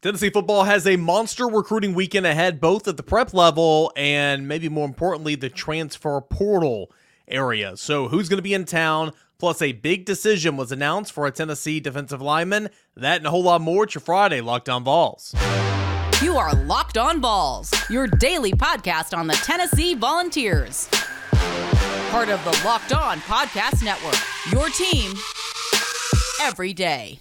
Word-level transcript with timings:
Tennessee 0.00 0.30
football 0.30 0.62
has 0.62 0.86
a 0.86 0.94
monster 0.94 1.48
recruiting 1.48 1.92
weekend 1.92 2.24
ahead, 2.24 2.60
both 2.60 2.86
at 2.86 2.96
the 2.96 3.02
prep 3.02 3.34
level 3.34 3.92
and 3.96 4.46
maybe 4.46 4.68
more 4.68 4.86
importantly, 4.86 5.34
the 5.34 5.48
transfer 5.48 6.20
portal 6.20 6.92
area. 7.26 7.76
So, 7.76 8.06
who's 8.06 8.28
going 8.28 8.38
to 8.38 8.42
be 8.42 8.54
in 8.54 8.64
town? 8.64 9.12
Plus, 9.40 9.60
a 9.60 9.72
big 9.72 10.04
decision 10.04 10.56
was 10.56 10.70
announced 10.70 11.10
for 11.10 11.26
a 11.26 11.32
Tennessee 11.32 11.80
defensive 11.80 12.22
lineman. 12.22 12.70
That 12.96 13.16
and 13.16 13.26
a 13.26 13.30
whole 13.30 13.42
lot 13.42 13.60
more. 13.60 13.84
It's 13.84 13.94
your 13.96 14.00
Friday 14.00 14.40
Locked 14.40 14.68
On 14.68 14.84
Vols. 14.84 15.34
You 16.22 16.36
are 16.36 16.54
Locked 16.54 16.96
On 16.96 17.20
Vols, 17.20 17.72
your 17.90 18.06
daily 18.06 18.52
podcast 18.52 19.16
on 19.18 19.26
the 19.26 19.34
Tennessee 19.34 19.94
Volunteers. 19.94 20.88
Part 22.10 22.28
of 22.28 22.42
the 22.44 22.60
Locked 22.64 22.92
On 22.92 23.18
Podcast 23.22 23.82
Network, 23.82 24.14
your 24.52 24.68
team 24.70 25.12
every 26.40 26.72
day. 26.72 27.18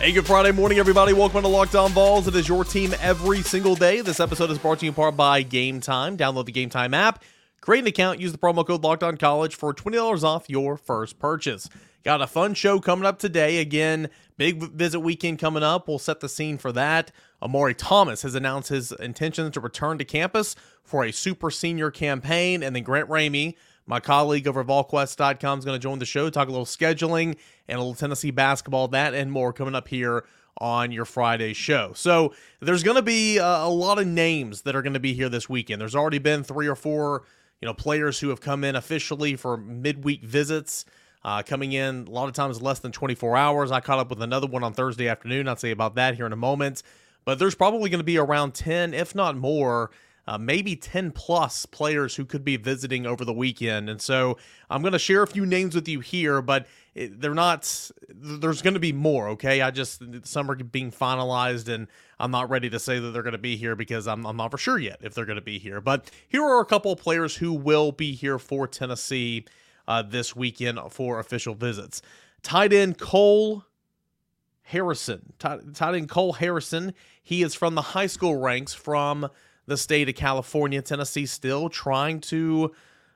Hey, 0.00 0.12
good 0.12 0.26
Friday 0.26 0.50
morning, 0.50 0.78
everybody. 0.78 1.12
Welcome 1.12 1.42
to 1.42 1.48
Locked 1.48 1.74
On 1.74 1.90
Vols. 1.90 2.26
It 2.26 2.34
is 2.34 2.48
your 2.48 2.64
team 2.64 2.94
every 3.02 3.42
single 3.42 3.74
day. 3.74 4.00
This 4.00 4.18
episode 4.18 4.50
is 4.50 4.56
brought 4.56 4.78
to 4.78 4.86
you 4.86 4.92
in 4.92 4.94
part 4.94 5.14
by 5.14 5.42
Game 5.42 5.78
Time. 5.78 6.16
Download 6.16 6.46
the 6.46 6.52
Game 6.52 6.70
Time 6.70 6.94
app, 6.94 7.22
create 7.60 7.80
an 7.80 7.86
account, 7.88 8.18
use 8.18 8.32
the 8.32 8.38
promo 8.38 8.66
code 8.66 8.82
Locked 8.82 9.02
On 9.02 9.18
College 9.18 9.54
for 9.54 9.74
$20 9.74 10.24
off 10.24 10.48
your 10.48 10.78
first 10.78 11.18
purchase. 11.18 11.68
Got 12.02 12.22
a 12.22 12.26
fun 12.26 12.54
show 12.54 12.80
coming 12.80 13.04
up 13.04 13.18
today. 13.18 13.58
Again, 13.58 14.08
big 14.38 14.62
visit 14.72 15.00
weekend 15.00 15.38
coming 15.38 15.62
up. 15.62 15.86
We'll 15.86 15.98
set 15.98 16.20
the 16.20 16.30
scene 16.30 16.56
for 16.56 16.72
that. 16.72 17.12
Omari 17.42 17.74
Thomas 17.74 18.22
has 18.22 18.34
announced 18.34 18.70
his 18.70 18.92
intentions 18.92 19.50
to 19.50 19.60
return 19.60 19.98
to 19.98 20.06
campus 20.06 20.56
for 20.82 21.04
a 21.04 21.12
super 21.12 21.50
senior 21.50 21.90
campaign. 21.90 22.62
And 22.62 22.74
then 22.74 22.84
Grant 22.84 23.10
Ramey 23.10 23.56
my 23.90 23.98
colleague 23.98 24.46
over 24.46 24.60
at 24.60 24.68
VolQuest.com 24.68 25.58
is 25.58 25.64
going 25.64 25.74
to 25.74 25.82
join 25.82 25.98
the 25.98 26.06
show, 26.06 26.30
talk 26.30 26.46
a 26.46 26.50
little 26.52 26.64
scheduling 26.64 27.36
and 27.66 27.76
a 27.76 27.80
little 27.80 27.96
Tennessee 27.96 28.30
basketball, 28.30 28.86
that 28.86 29.14
and 29.14 29.32
more 29.32 29.52
coming 29.52 29.74
up 29.74 29.88
here 29.88 30.26
on 30.58 30.92
your 30.92 31.04
Friday 31.04 31.52
show. 31.52 31.90
So 31.96 32.32
there's 32.60 32.84
going 32.84 32.98
to 32.98 33.02
be 33.02 33.38
a, 33.38 33.44
a 33.44 33.68
lot 33.68 33.98
of 33.98 34.06
names 34.06 34.62
that 34.62 34.76
are 34.76 34.82
going 34.82 34.94
to 34.94 35.00
be 35.00 35.12
here 35.12 35.28
this 35.28 35.48
weekend. 35.48 35.80
There's 35.80 35.96
already 35.96 36.20
been 36.20 36.44
three 36.44 36.68
or 36.68 36.76
four, 36.76 37.24
you 37.60 37.66
know, 37.66 37.74
players 37.74 38.20
who 38.20 38.28
have 38.28 38.40
come 38.40 38.62
in 38.62 38.76
officially 38.76 39.34
for 39.34 39.56
midweek 39.56 40.22
visits. 40.22 40.84
Uh, 41.22 41.42
coming 41.42 41.72
in 41.72 42.06
a 42.06 42.10
lot 42.10 42.28
of 42.28 42.34
times 42.34 42.62
less 42.62 42.78
than 42.78 42.92
24 42.92 43.36
hours. 43.36 43.72
I 43.72 43.80
caught 43.80 43.98
up 43.98 44.08
with 44.08 44.22
another 44.22 44.46
one 44.46 44.62
on 44.62 44.72
Thursday 44.72 45.08
afternoon. 45.08 45.48
I'll 45.48 45.56
say 45.56 45.72
about 45.72 45.96
that 45.96 46.14
here 46.14 46.26
in 46.26 46.32
a 46.32 46.36
moment. 46.36 46.82
But 47.24 47.40
there's 47.40 47.56
probably 47.56 47.90
going 47.90 47.98
to 47.98 48.04
be 48.04 48.18
around 48.18 48.54
10, 48.54 48.94
if 48.94 49.14
not 49.16 49.36
more, 49.36 49.90
uh, 50.30 50.38
maybe 50.38 50.76
10 50.76 51.10
plus 51.10 51.66
players 51.66 52.14
who 52.14 52.24
could 52.24 52.44
be 52.44 52.56
visiting 52.56 53.04
over 53.04 53.24
the 53.24 53.32
weekend. 53.32 53.90
And 53.90 54.00
so 54.00 54.38
I'm 54.70 54.80
going 54.80 54.92
to 54.92 54.98
share 54.98 55.24
a 55.24 55.26
few 55.26 55.44
names 55.44 55.74
with 55.74 55.88
you 55.88 55.98
here, 55.98 56.40
but 56.40 56.68
they're 56.94 57.34
not, 57.34 57.90
there's 58.08 58.62
going 58.62 58.74
to 58.74 58.80
be 58.80 58.92
more, 58.92 59.30
okay? 59.30 59.60
I 59.60 59.72
just, 59.72 60.00
some 60.22 60.48
are 60.48 60.54
being 60.54 60.92
finalized 60.92 61.68
and 61.68 61.88
I'm 62.20 62.30
not 62.30 62.48
ready 62.48 62.70
to 62.70 62.78
say 62.78 63.00
that 63.00 63.10
they're 63.10 63.24
going 63.24 63.32
to 63.32 63.38
be 63.38 63.56
here 63.56 63.74
because 63.74 64.06
I'm, 64.06 64.24
I'm 64.24 64.36
not 64.36 64.52
for 64.52 64.58
sure 64.58 64.78
yet 64.78 65.00
if 65.02 65.14
they're 65.14 65.24
going 65.24 65.34
to 65.34 65.42
be 65.42 65.58
here. 65.58 65.80
But 65.80 66.08
here 66.28 66.44
are 66.44 66.60
a 66.60 66.66
couple 66.66 66.92
of 66.92 67.00
players 67.00 67.34
who 67.34 67.52
will 67.52 67.90
be 67.90 68.14
here 68.14 68.38
for 68.38 68.68
Tennessee 68.68 69.46
uh, 69.88 70.02
this 70.02 70.36
weekend 70.36 70.78
for 70.90 71.18
official 71.18 71.56
visits. 71.56 72.02
Tight 72.44 72.72
end 72.72 72.98
Cole 72.98 73.64
Harrison. 74.62 75.32
Tight, 75.40 75.74
tight 75.74 75.96
end 75.96 76.08
Cole 76.08 76.34
Harrison. 76.34 76.94
He 77.20 77.42
is 77.42 77.56
from 77.56 77.74
the 77.74 77.82
high 77.82 78.06
school 78.06 78.36
ranks 78.36 78.72
from 78.72 79.28
the 79.70 79.76
state 79.78 80.08
of 80.08 80.14
California. 80.14 80.82
Tennessee 80.82 81.24
still 81.24 81.70
trying 81.70 82.20
to 82.22 82.72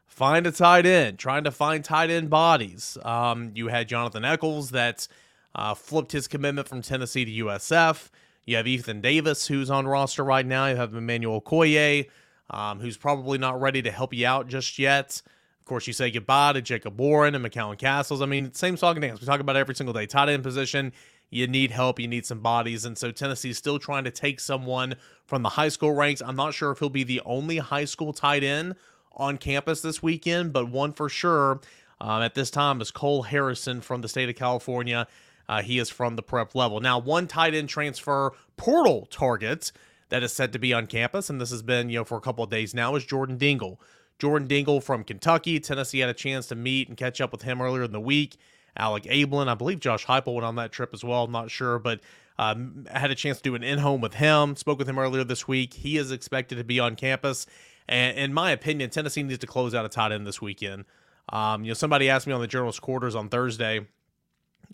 find 0.07 0.47
a 0.47 0.53
tight 0.53 0.87
end, 0.87 1.19
trying 1.19 1.45
to 1.45 1.51
find 1.51 1.85
tight 1.85 2.09
end 2.09 2.31
bodies. 2.31 2.97
Um, 3.05 3.51
you 3.55 3.69
had 3.69 3.89
Jonathan 3.89 4.25
Eccles 4.25 4.71
that 4.71 5.07
uh, 5.55 5.75
flipped 5.75 6.13
his 6.13 6.27
commitment 6.29 6.69
from 6.69 6.81
Tennessee 6.81 7.25
to 7.25 7.45
USF. 7.45 8.09
You 8.47 8.57
have 8.57 8.67
Ethan 8.67 9.01
Davis, 9.01 9.47
who's 9.47 9.69
on 9.69 9.87
roster 9.87 10.25
right 10.25 10.47
now. 10.47 10.67
You 10.67 10.77
have 10.77 10.95
Emmanuel 10.95 11.43
Okoye, 11.43 12.09
um, 12.51 12.79
who's 12.79 12.97
probably 12.97 13.39
not 13.39 13.61
ready 13.61 13.83
to 13.83 13.91
help 13.91 14.15
you 14.15 14.27
out 14.27 14.49
just 14.49 14.79
yet. 14.79 15.21
Of 15.59 15.65
course, 15.67 15.87
you 15.87 15.93
say 15.93 16.11
goodbye 16.11 16.53
to 16.53 16.63
Jacob 16.63 17.01
Warren 17.01 17.35
and 17.35 17.45
McCallan 17.45 17.79
Castles. 17.79 18.21
I 18.21 18.27
mean, 18.27 18.53
same 18.53 18.77
song 18.77 18.97
and 18.97 19.03
dance. 19.03 19.21
We 19.21 19.27
talk 19.27 19.41
about 19.41 19.57
every 19.57 19.75
single 19.75 19.95
day. 19.95 20.07
Tight 20.07 20.29
end 20.29 20.43
position 20.43 20.93
you 21.35 21.49
need 21.49 21.73
help, 21.73 21.99
you 21.99 22.07
need 22.07 22.25
some 22.25 22.39
bodies. 22.39 22.85
And 22.85 22.97
so 22.97 23.11
Tennessee's 23.11 23.59
still 23.59 23.81
trying 23.81 24.05
to 24.05 24.11
take 24.13 24.39
someone 24.39 24.95
from 25.27 25.43
the 25.43 25.49
high 25.49 25.69
school 25.69 25.93
ranks. 25.93 26.23
I'm 26.25 26.37
not 26.37 26.55
sure 26.55 26.71
if 26.71 26.79
he'll 26.79 26.89
be 26.89 27.03
the 27.03 27.21
only 27.25 27.59
high 27.59 27.87
school 27.87 28.13
tight 28.13 28.45
end 28.45 28.77
on 29.17 29.39
campus 29.39 29.81
this 29.81 30.01
weekend, 30.01 30.53
but 30.53 30.71
one 30.71 30.93
for 30.93 31.09
sure 31.09 31.61
um, 32.01 32.23
at 32.23 32.37
this 32.37 32.51
time 32.51 32.81
is 32.81 32.93
Cole 32.93 33.23
Harrison 33.23 33.81
from 33.81 34.01
the 34.01 34.09
state 34.09 34.29
of 34.29 34.37
California. 34.37 35.09
Uh, 35.49 35.61
he 35.61 35.81
is 35.81 35.91
from 35.91 36.15
the 36.15 36.23
prep 36.23 36.55
level. 36.55 36.79
Now, 36.79 37.01
one 37.01 37.27
tight 37.27 37.53
end 37.53 37.69
transfer 37.69 38.33
portal 38.57 39.07
target 39.11 39.73
that 40.11 40.23
is 40.23 40.33
set 40.33 40.53
to 40.53 40.61
be 40.61 40.73
on 40.73 40.87
campus, 40.87 41.29
and 41.29 41.41
this 41.41 41.51
has 41.51 41.63
been, 41.63 41.91
you 41.91 41.99
know, 41.99 42.05
for 42.05 42.17
a 42.17 42.21
couple 42.21 42.45
of 42.45 42.51
days 42.51 42.75
now, 42.75 42.95
is 42.95 43.05
Jordan 43.05 43.39
Dingle. 43.39 43.81
Jordan 44.21 44.47
Dingle 44.47 44.81
from 44.81 45.03
Kentucky. 45.03 45.59
Tennessee 45.59 45.99
had 45.99 46.09
a 46.09 46.15
chance 46.15 46.47
to 46.47 46.55
meet 46.55 46.87
and 46.87 46.97
catch 46.97 47.21
up 47.21 47.33
with 47.33 47.43
him 47.43 47.61
earlier 47.61 47.83
in 47.83 47.93
the 47.93 48.01
week. 48.01 48.37
Alec 48.77 49.05
Abeln. 49.05 49.49
I 49.49 49.55
believe 49.55 49.81
Josh 49.81 50.07
Heupel 50.07 50.35
went 50.35 50.45
on 50.45 50.57
that 50.57 50.73
trip 50.73 50.91
as 50.93 51.05
well. 51.05 51.25
I'm 51.25 51.33
not 51.33 51.51
sure, 51.51 51.79
but 51.79 52.01
um, 52.39 52.87
I 52.93 52.99
had 52.99 53.11
a 53.11 53.15
chance 53.15 53.39
to 53.39 53.43
do 53.43 53.55
an 53.55 53.63
in 53.63 53.79
home 53.79 54.01
with 54.01 54.15
him. 54.15 54.57
Spoke 54.57 54.79
with 54.79 54.89
him 54.89 54.99
earlier 54.99 55.25
this 55.25 55.47
week. 55.47 55.75
He 55.75 55.97
is 55.97 56.11
expected 56.11 56.59
to 56.59 56.65
be 56.65 56.81
on 56.81 56.97
campus. 56.97 57.47
And 57.89 58.17
in 58.19 58.33
my 58.35 58.51
opinion, 58.51 58.91
Tennessee 58.91 59.23
needs 59.23 59.41
to 59.41 59.47
close 59.47 59.75
out 59.75 59.85
a 59.85 59.89
tight 59.89 60.13
end 60.13 60.27
this 60.27 60.41
weekend. 60.41 60.85
Um, 61.29 61.65
you 61.65 61.71
know, 61.71 61.75
somebody 61.75 62.11
asked 62.11 62.27
me 62.27 62.33
on 62.33 62.41
the 62.41 62.47
journalist 62.47 62.83
quarters 62.83 63.15
on 63.15 63.29
Thursday, 63.29 63.87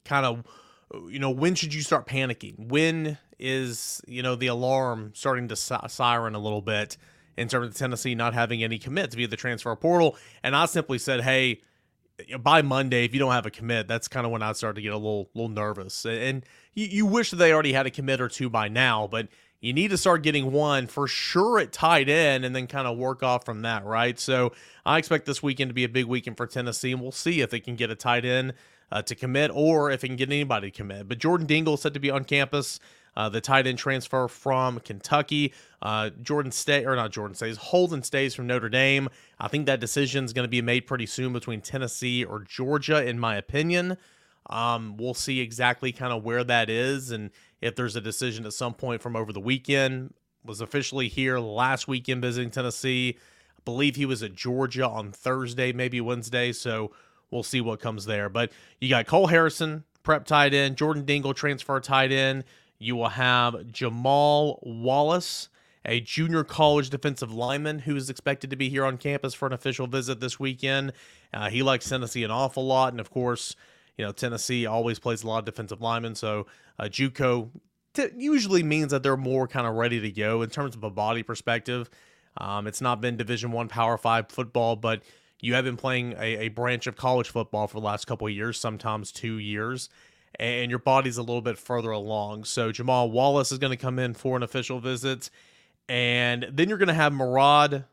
kind 0.04 0.26
of, 0.26 0.44
you 1.08 1.18
know, 1.18 1.30
when 1.30 1.54
should 1.54 1.74
you 1.74 1.82
start 1.82 2.06
panicking? 2.06 2.68
When 2.68 3.18
is 3.38 4.02
you 4.06 4.22
know 4.22 4.34
the 4.34 4.48
alarm 4.48 5.12
starting 5.14 5.48
to 5.48 5.56
siren 5.56 6.34
a 6.34 6.38
little 6.38 6.60
bit 6.60 6.96
in 7.36 7.48
terms 7.48 7.68
of 7.68 7.74
Tennessee 7.74 8.14
not 8.14 8.34
having 8.34 8.62
any 8.62 8.78
commits 8.78 9.14
via 9.14 9.28
the 9.28 9.36
transfer 9.36 9.74
portal? 9.76 10.16
And 10.42 10.56
I 10.56 10.66
simply 10.66 10.98
said, 10.98 11.20
hey, 11.20 11.60
by 12.40 12.62
Monday, 12.62 13.04
if 13.04 13.12
you 13.12 13.20
don't 13.20 13.32
have 13.32 13.46
a 13.46 13.50
commit, 13.50 13.88
that's 13.88 14.08
kind 14.08 14.26
of 14.26 14.32
when 14.32 14.42
I 14.42 14.52
start 14.52 14.76
to 14.76 14.82
get 14.82 14.92
a 14.92 14.96
little 14.96 15.30
little 15.34 15.48
nervous. 15.48 16.04
And 16.04 16.44
you, 16.74 16.86
you 16.86 17.06
wish 17.06 17.30
they 17.30 17.52
already 17.52 17.72
had 17.72 17.86
a 17.86 17.90
commit 17.90 18.20
or 18.20 18.28
two 18.28 18.50
by 18.50 18.68
now, 18.68 19.06
but 19.06 19.28
you 19.60 19.72
need 19.72 19.90
to 19.90 19.98
start 19.98 20.22
getting 20.22 20.52
one 20.52 20.86
for 20.86 21.06
sure 21.06 21.58
at 21.58 21.72
tight 21.72 22.08
end 22.08 22.44
and 22.44 22.56
then 22.56 22.66
kind 22.66 22.86
of 22.86 22.96
work 22.96 23.22
off 23.22 23.44
from 23.44 23.62
that, 23.62 23.84
right? 23.84 24.18
So 24.18 24.52
I 24.86 24.98
expect 24.98 25.26
this 25.26 25.42
weekend 25.42 25.68
to 25.68 25.74
be 25.74 25.84
a 25.84 25.88
big 25.88 26.06
weekend 26.06 26.36
for 26.36 26.46
Tennessee, 26.46 26.92
and 26.92 27.00
we'll 27.00 27.12
see 27.12 27.42
if 27.42 27.50
they 27.50 27.60
can 27.60 27.76
get 27.76 27.90
a 27.90 27.94
tight 27.94 28.24
end 28.24 28.54
uh, 28.90 29.02
to 29.02 29.14
commit 29.14 29.50
or 29.52 29.90
if 29.90 30.00
they 30.00 30.08
can 30.08 30.16
get 30.16 30.28
anybody 30.28 30.70
to 30.70 30.76
commit. 30.76 31.08
But 31.08 31.18
Jordan 31.18 31.46
Dingle 31.46 31.74
is 31.74 31.82
set 31.82 31.94
to 31.94 32.00
be 32.00 32.10
on 32.10 32.24
campus 32.24 32.80
uh, 33.16 33.28
the 33.28 33.40
tight 33.40 33.66
end 33.66 33.78
transfer 33.78 34.28
from 34.28 34.80
Kentucky. 34.80 35.52
Uh, 35.82 36.10
Jordan 36.22 36.52
Stay 36.52 36.84
or 36.84 36.96
not 36.96 37.10
Jordan 37.10 37.34
Staes. 37.34 37.56
Holden 37.56 38.02
Staes 38.02 38.34
from 38.34 38.46
Notre 38.46 38.68
Dame. 38.68 39.08
I 39.38 39.48
think 39.48 39.66
that 39.66 39.80
decision 39.80 40.24
is 40.24 40.32
going 40.32 40.44
to 40.44 40.50
be 40.50 40.62
made 40.62 40.86
pretty 40.86 41.06
soon 41.06 41.32
between 41.32 41.60
Tennessee 41.60 42.24
or 42.24 42.40
Georgia, 42.40 43.04
in 43.04 43.18
my 43.18 43.36
opinion. 43.36 43.96
Um, 44.48 44.96
we'll 44.96 45.14
see 45.14 45.40
exactly 45.40 45.92
kind 45.92 46.12
of 46.12 46.24
where 46.24 46.44
that 46.44 46.68
is 46.68 47.10
and 47.10 47.30
if 47.60 47.76
there's 47.76 47.96
a 47.96 48.00
decision 48.00 48.46
at 48.46 48.52
some 48.52 48.74
point 48.74 49.02
from 49.02 49.16
over 49.16 49.32
the 49.32 49.40
weekend. 49.40 50.14
Was 50.44 50.62
officially 50.62 51.08
here 51.08 51.38
last 51.38 51.86
weekend 51.86 52.22
visiting 52.22 52.50
Tennessee. 52.50 53.18
I 53.58 53.60
believe 53.66 53.96
he 53.96 54.06
was 54.06 54.22
at 54.22 54.34
Georgia 54.34 54.88
on 54.88 55.12
Thursday, 55.12 55.70
maybe 55.72 56.00
Wednesday. 56.00 56.52
So 56.52 56.92
we'll 57.30 57.42
see 57.42 57.60
what 57.60 57.80
comes 57.80 58.06
there. 58.06 58.30
But 58.30 58.50
you 58.80 58.88
got 58.88 59.06
Cole 59.06 59.26
Harrison, 59.26 59.84
prep 60.02 60.24
tight 60.24 60.54
end, 60.54 60.76
Jordan 60.76 61.04
Dingle, 61.04 61.34
transfer 61.34 61.78
tight 61.78 62.10
end. 62.10 62.44
You 62.82 62.96
will 62.96 63.10
have 63.10 63.70
Jamal 63.70 64.58
Wallace, 64.62 65.50
a 65.84 66.00
junior 66.00 66.42
college 66.44 66.88
defensive 66.88 67.30
lineman 67.30 67.80
who 67.80 67.94
is 67.94 68.08
expected 68.08 68.48
to 68.48 68.56
be 68.56 68.70
here 68.70 68.86
on 68.86 68.96
campus 68.96 69.34
for 69.34 69.46
an 69.46 69.52
official 69.52 69.86
visit 69.86 70.20
this 70.20 70.40
weekend. 70.40 70.94
Uh, 71.32 71.50
he 71.50 71.62
likes 71.62 71.86
Tennessee 71.86 72.24
an 72.24 72.30
awful 72.30 72.66
lot, 72.66 72.94
and 72.94 72.98
of 72.98 73.10
course, 73.10 73.54
you 73.98 74.04
know 74.04 74.12
Tennessee 74.12 74.64
always 74.64 74.98
plays 74.98 75.22
a 75.22 75.26
lot 75.26 75.40
of 75.40 75.44
defensive 75.44 75.82
linemen, 75.82 76.14
so 76.14 76.46
uh, 76.78 76.84
JUCO 76.84 77.50
t- 77.92 78.08
usually 78.16 78.62
means 78.62 78.92
that 78.92 79.02
they're 79.02 79.14
more 79.14 79.46
kind 79.46 79.66
of 79.66 79.74
ready 79.74 80.00
to 80.00 80.10
go 80.10 80.40
in 80.40 80.48
terms 80.48 80.74
of 80.74 80.82
a 80.82 80.90
body 80.90 81.22
perspective. 81.22 81.90
Um, 82.38 82.66
it's 82.66 82.80
not 82.80 83.02
been 83.02 83.18
Division 83.18 83.52
One 83.52 83.68
Power 83.68 83.98
Five 83.98 84.30
football, 84.30 84.74
but 84.74 85.02
you 85.42 85.52
have 85.52 85.66
been 85.66 85.76
playing 85.76 86.14
a, 86.14 86.46
a 86.46 86.48
branch 86.48 86.86
of 86.86 86.96
college 86.96 87.28
football 87.28 87.66
for 87.66 87.78
the 87.78 87.84
last 87.84 88.06
couple 88.06 88.26
years, 88.30 88.58
sometimes 88.58 89.12
two 89.12 89.36
years 89.36 89.90
and 90.40 90.70
your 90.70 90.78
body's 90.78 91.18
a 91.18 91.22
little 91.22 91.42
bit 91.42 91.58
further 91.58 91.90
along. 91.90 92.44
So 92.44 92.72
Jamal 92.72 93.10
Wallace 93.10 93.52
is 93.52 93.58
going 93.58 93.72
to 93.72 93.76
come 93.76 93.98
in 93.98 94.14
for 94.14 94.38
an 94.38 94.42
official 94.42 94.80
visit. 94.80 95.28
And 95.86 96.48
then 96.50 96.70
you're 96.70 96.78
going 96.78 96.88
to 96.88 96.94
have 96.94 97.12
Marad 97.12 97.84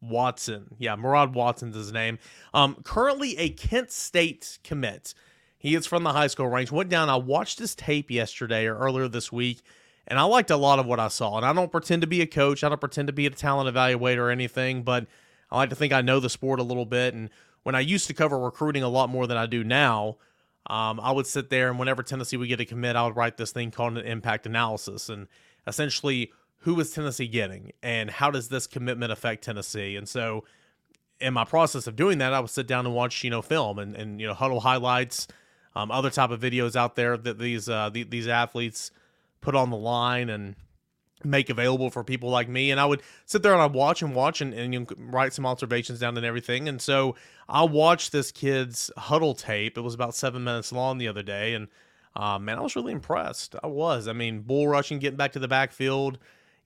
Watson. 0.00 0.74
Yeah, 0.78 0.96
Marad 0.96 1.32
Watson's 1.32 1.76
his 1.76 1.92
name. 1.92 2.18
Um, 2.52 2.78
currently 2.82 3.38
a 3.38 3.50
Kent 3.50 3.92
State 3.92 4.58
commit. 4.64 5.14
He 5.56 5.76
is 5.76 5.86
from 5.86 6.02
the 6.02 6.12
high 6.12 6.26
school 6.26 6.48
ranks. 6.48 6.72
Went 6.72 6.90
down. 6.90 7.08
I 7.08 7.16
watched 7.16 7.60
his 7.60 7.76
tape 7.76 8.10
yesterday 8.10 8.66
or 8.66 8.76
earlier 8.76 9.06
this 9.06 9.30
week, 9.30 9.62
and 10.08 10.18
I 10.18 10.24
liked 10.24 10.50
a 10.50 10.56
lot 10.56 10.80
of 10.80 10.86
what 10.86 10.98
I 10.98 11.06
saw. 11.06 11.36
And 11.36 11.46
I 11.46 11.52
don't 11.52 11.70
pretend 11.70 12.02
to 12.02 12.08
be 12.08 12.20
a 12.20 12.26
coach. 12.26 12.64
I 12.64 12.68
don't 12.68 12.80
pretend 12.80 13.06
to 13.06 13.12
be 13.12 13.26
a 13.26 13.30
talent 13.30 13.72
evaluator 13.72 14.18
or 14.18 14.30
anything, 14.30 14.82
but 14.82 15.06
I 15.52 15.56
like 15.56 15.70
to 15.70 15.76
think 15.76 15.92
I 15.92 16.02
know 16.02 16.18
the 16.18 16.30
sport 16.30 16.58
a 16.58 16.64
little 16.64 16.84
bit. 16.84 17.14
And 17.14 17.30
when 17.62 17.76
I 17.76 17.80
used 17.80 18.08
to 18.08 18.14
cover 18.14 18.40
recruiting 18.40 18.82
a 18.82 18.88
lot 18.88 19.08
more 19.08 19.28
than 19.28 19.36
I 19.36 19.46
do 19.46 19.62
now, 19.62 20.16
um, 20.68 21.00
I 21.00 21.12
would 21.12 21.26
sit 21.26 21.50
there 21.50 21.68
and 21.68 21.78
whenever 21.78 22.02
Tennessee 22.02 22.36
would 22.36 22.48
get 22.48 22.60
a 22.60 22.64
commit, 22.64 22.96
I 22.96 23.04
would 23.04 23.16
write 23.16 23.36
this 23.36 23.52
thing 23.52 23.70
called 23.70 23.98
an 23.98 24.06
impact 24.06 24.46
analysis. 24.46 25.08
And 25.08 25.28
essentially, 25.66 26.32
who 26.58 26.78
is 26.80 26.92
Tennessee 26.92 27.28
getting 27.28 27.72
and 27.82 28.10
how 28.10 28.30
does 28.30 28.48
this 28.48 28.66
commitment 28.66 29.12
affect 29.12 29.44
Tennessee? 29.44 29.96
And 29.96 30.08
so, 30.08 30.44
in 31.20 31.32
my 31.32 31.44
process 31.44 31.86
of 31.86 31.96
doing 31.96 32.18
that, 32.18 32.34
I 32.34 32.40
would 32.40 32.50
sit 32.50 32.66
down 32.66 32.84
and 32.84 32.94
watch, 32.94 33.24
you 33.24 33.30
know, 33.30 33.40
film 33.40 33.78
and, 33.78 33.96
and 33.96 34.20
you 34.20 34.26
know, 34.26 34.34
Hudl 34.34 34.60
highlights, 34.60 35.28
um, 35.74 35.90
other 35.90 36.10
type 36.10 36.30
of 36.30 36.40
videos 36.40 36.76
out 36.76 36.96
there 36.96 37.16
that 37.16 37.38
these 37.38 37.68
uh, 37.68 37.88
the, 37.90 38.02
these 38.02 38.28
athletes 38.28 38.90
put 39.40 39.54
on 39.54 39.70
the 39.70 39.76
line 39.76 40.28
and 40.28 40.56
make 41.24 41.50
available 41.50 41.90
for 41.90 42.04
people 42.04 42.30
like 42.30 42.48
me. 42.48 42.70
And 42.70 42.80
I 42.80 42.84
would 42.84 43.02
sit 43.24 43.42
there 43.42 43.52
and 43.52 43.62
I'd 43.62 43.72
watch 43.72 44.02
and 44.02 44.14
watch 44.14 44.40
and, 44.40 44.52
and 44.52 44.72
you 44.72 44.80
know, 44.80 44.86
write 44.98 45.32
some 45.32 45.46
observations 45.46 45.98
down 45.98 46.16
and 46.16 46.26
everything. 46.26 46.68
And 46.68 46.80
so 46.80 47.16
I 47.48 47.64
watched 47.64 48.12
this 48.12 48.30
kid's 48.30 48.90
Hudl 48.98 49.36
tape. 49.36 49.78
It 49.78 49.80
was 49.80 49.94
about 49.94 50.14
seven 50.14 50.44
minutes 50.44 50.72
long 50.72 50.98
the 50.98 51.08
other 51.08 51.22
day. 51.22 51.54
And 51.54 51.68
uh, 52.14 52.38
man, 52.38 52.58
I 52.58 52.62
was 52.62 52.76
really 52.76 52.92
impressed. 52.92 53.54
I 53.62 53.66
was. 53.66 54.08
I 54.08 54.12
mean, 54.12 54.40
bull 54.40 54.68
rushing, 54.68 54.98
getting 54.98 55.18
back 55.18 55.32
to 55.32 55.38
the 55.38 55.48
backfield. 55.48 56.18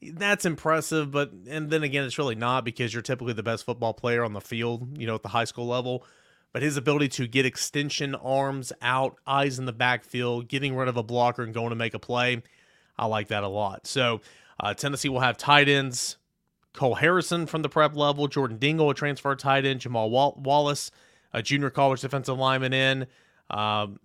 That's 0.02 0.46
impressive, 0.46 1.10
but 1.10 1.30
and 1.46 1.68
then 1.68 1.82
again, 1.82 2.04
it's 2.04 2.16
really 2.16 2.34
not 2.34 2.64
because 2.64 2.94
you're 2.94 3.02
typically 3.02 3.34
the 3.34 3.42
best 3.42 3.66
football 3.66 3.92
player 3.92 4.24
on 4.24 4.32
the 4.32 4.40
field, 4.40 4.96
you 4.98 5.06
know, 5.06 5.14
at 5.14 5.22
the 5.22 5.28
high 5.28 5.44
school 5.44 5.66
level. 5.66 6.06
But 6.52 6.62
his 6.62 6.78
ability 6.78 7.08
to 7.08 7.26
get 7.26 7.44
extension 7.44 8.14
arms 8.14 8.72
out, 8.80 9.16
eyes 9.26 9.58
in 9.58 9.66
the 9.66 9.72
backfield, 9.72 10.48
getting 10.48 10.74
rid 10.74 10.88
of 10.88 10.96
a 10.96 11.02
blocker 11.02 11.42
and 11.42 11.52
going 11.52 11.68
to 11.68 11.76
make 11.76 11.92
a 11.94 11.98
play, 11.98 12.42
I 12.98 13.06
like 13.06 13.28
that 13.28 13.42
a 13.42 13.48
lot. 13.48 13.86
So 13.86 14.20
uh, 14.58 14.74
Tennessee 14.74 15.08
will 15.08 15.20
have 15.20 15.36
tight 15.36 15.68
ends 15.68 16.16
Cole 16.72 16.94
Harrison 16.94 17.46
from 17.46 17.62
the 17.62 17.68
prep 17.68 17.96
level, 17.96 18.28
Jordan 18.28 18.58
Dingle, 18.58 18.90
a 18.90 18.94
transfer 18.94 19.34
tight 19.34 19.64
end, 19.64 19.80
Jamal 19.80 20.10
Wallace, 20.10 20.90
a 21.32 21.42
junior 21.42 21.70
college 21.70 22.00
defensive 22.00 22.38
lineman 22.38 22.72
in, 22.72 23.06
um, 23.50 23.98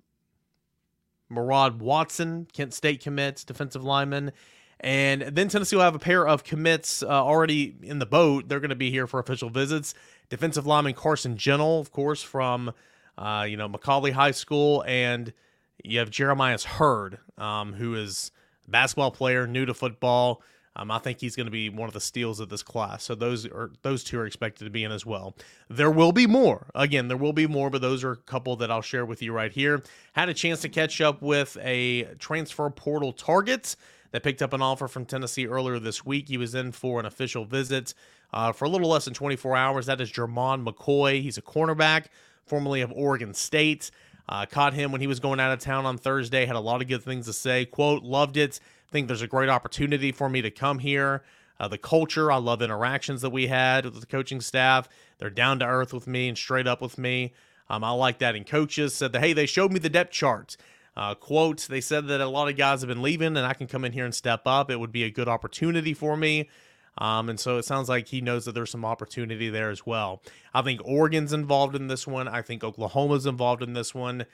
Murad 1.29 1.79
Watson, 1.79 2.47
Kent 2.53 2.73
State 2.73 3.01
commits, 3.01 3.43
defensive 3.43 3.83
lineman. 3.83 4.31
And 4.79 5.21
then 5.21 5.47
Tennessee 5.47 5.75
will 5.75 5.83
have 5.83 5.95
a 5.95 5.99
pair 5.99 6.27
of 6.27 6.43
commits 6.43 7.01
uh, 7.01 7.07
already 7.07 7.75
in 7.81 7.99
the 7.99 8.05
boat. 8.05 8.47
They're 8.47 8.59
going 8.59 8.69
to 8.69 8.75
be 8.75 8.91
here 8.91 9.07
for 9.07 9.19
official 9.19 9.49
visits. 9.49 9.93
Defensive 10.29 10.65
lineman 10.65 10.93
Carson 10.93 11.37
Gentle, 11.37 11.79
of 11.79 11.91
course, 11.91 12.21
from 12.21 12.73
uh, 13.17 13.45
you 13.47 13.57
know 13.57 13.69
McCallie 13.69 14.11
High 14.11 14.31
School, 14.31 14.83
and 14.87 15.33
you 15.83 15.99
have 15.99 16.09
Jeremiah 16.09 16.59
Hurd, 16.59 17.19
um, 17.37 17.73
who 17.73 17.95
is 17.95 18.31
basketball 18.67 19.11
player, 19.11 19.47
new 19.47 19.65
to 19.65 19.73
football. 19.73 20.41
Um, 20.77 20.91
I 20.91 20.99
think 20.99 21.21
he's 21.21 21.35
going 21.37 21.45
to 21.45 21.51
be 21.51 21.69
one 21.69 21.87
of 21.87 21.93
the 21.93 22.01
steals 22.01 22.41
of 22.41 22.49
this 22.49 22.61
class. 22.61 23.03
So 23.03 23.15
those 23.15 23.45
are 23.45 23.71
those 23.81 24.03
two 24.03 24.19
are 24.19 24.25
expected 24.25 24.65
to 24.65 24.69
be 24.69 24.83
in 24.83 24.91
as 24.91 25.05
well. 25.05 25.35
There 25.69 25.91
will 25.91 26.11
be 26.11 26.27
more. 26.27 26.67
Again, 26.75 27.07
there 27.07 27.17
will 27.17 27.33
be 27.33 27.47
more, 27.47 27.69
but 27.69 27.81
those 27.81 28.03
are 28.03 28.11
a 28.11 28.17
couple 28.17 28.57
that 28.57 28.69
I'll 28.69 28.81
share 28.81 29.05
with 29.05 29.21
you 29.21 29.31
right 29.31 29.51
here. 29.51 29.83
Had 30.13 30.27
a 30.27 30.33
chance 30.33 30.61
to 30.61 30.69
catch 30.69 30.99
up 30.99 31.21
with 31.21 31.57
a 31.61 32.03
transfer 32.19 32.69
portal 32.69 33.13
target 33.13 33.75
that 34.11 34.23
picked 34.23 34.41
up 34.41 34.53
an 34.53 34.61
offer 34.61 34.87
from 34.87 35.05
Tennessee 35.05 35.47
earlier 35.47 35.79
this 35.79 36.05
week. 36.05 36.27
He 36.27 36.37
was 36.37 36.55
in 36.55 36.71
for 36.73 36.99
an 36.99 37.05
official 37.05 37.45
visit 37.45 37.93
uh, 38.33 38.51
for 38.51 38.65
a 38.65 38.69
little 38.69 38.89
less 38.89 39.05
than 39.05 39.13
24 39.13 39.55
hours. 39.55 39.85
That 39.85 40.01
is 40.01 40.11
Jermod 40.11 40.65
McCoy. 40.65 41.21
He's 41.21 41.37
a 41.37 41.41
cornerback, 41.41 42.05
formerly 42.45 42.81
of 42.81 42.91
Oregon 42.91 43.33
State. 43.33 43.91
Uh, 44.27 44.45
caught 44.45 44.73
him 44.73 44.91
when 44.91 45.01
he 45.01 45.07
was 45.07 45.19
going 45.19 45.39
out 45.39 45.51
of 45.51 45.59
town 45.59 45.85
on 45.85 45.97
Thursday. 45.97 46.45
Had 46.45 46.55
a 46.55 46.59
lot 46.59 46.81
of 46.81 46.87
good 46.87 47.03
things 47.03 47.25
to 47.27 47.33
say. 47.33 47.65
Quote, 47.65 48.03
loved 48.03 48.37
it. 48.37 48.59
Think 48.89 49.07
there's 49.07 49.21
a 49.21 49.27
great 49.27 49.49
opportunity 49.49 50.11
for 50.11 50.29
me 50.29 50.41
to 50.41 50.51
come 50.51 50.79
here. 50.79 51.23
Uh, 51.59 51.67
the 51.67 51.77
culture, 51.77 52.31
I 52.31 52.37
love 52.37 52.61
interactions 52.61 53.21
that 53.21 53.29
we 53.29 53.47
had 53.47 53.85
with 53.85 53.99
the 53.99 54.05
coaching 54.05 54.41
staff. 54.41 54.89
They're 55.19 55.29
down 55.29 55.59
to 55.59 55.65
earth 55.65 55.93
with 55.93 56.07
me 56.07 56.27
and 56.27 56.37
straight 56.37 56.67
up 56.67 56.81
with 56.81 56.97
me. 56.97 57.33
Um, 57.69 57.83
I 57.83 57.91
like 57.91 58.19
that. 58.19 58.35
And 58.35 58.45
coaches 58.45 58.93
said 58.93 59.13
that, 59.13 59.21
hey, 59.21 59.33
they 59.33 59.45
showed 59.45 59.71
me 59.71 59.79
the 59.79 59.89
depth 59.89 60.11
chart. 60.11 60.57
Uh, 60.97 61.13
quote, 61.13 61.67
they 61.69 61.81
said 61.81 62.07
that 62.07 62.21
a 62.21 62.27
lot 62.27 62.49
of 62.49 62.55
guys 62.55 62.81
have 62.81 62.87
been 62.87 63.01
leaving 63.01 63.35
and 63.35 63.45
I 63.45 63.53
can 63.53 63.67
come 63.67 63.83
in 63.83 63.91
here 63.91 64.05
and 64.05 64.15
step 64.15 64.41
up. 64.45 64.71
It 64.71 64.79
would 64.79 64.91
be 64.91 65.03
a 65.03 65.09
good 65.09 65.27
opportunity 65.27 65.93
for 65.93 66.15
me. 66.15 66.49
Um, 66.97 67.29
and 67.29 67.39
so 67.39 67.57
it 67.57 67.65
sounds 67.65 67.89
like 67.89 68.07
he 68.07 68.21
knows 68.21 68.45
that 68.45 68.53
there's 68.53 68.71
some 68.71 68.85
opportunity 68.85 69.49
there 69.49 69.69
as 69.69 69.85
well. 69.85 70.21
I 70.53 70.61
think 70.61 70.81
Oregon's 70.85 71.33
involved 71.33 71.75
in 71.75 71.87
this 71.87 72.07
one. 72.07 72.27
I 72.27 72.41
think 72.41 72.63
Oklahoma's 72.63 73.25
involved 73.25 73.61
in 73.61 73.73
this 73.73 73.93
one. 73.93 74.25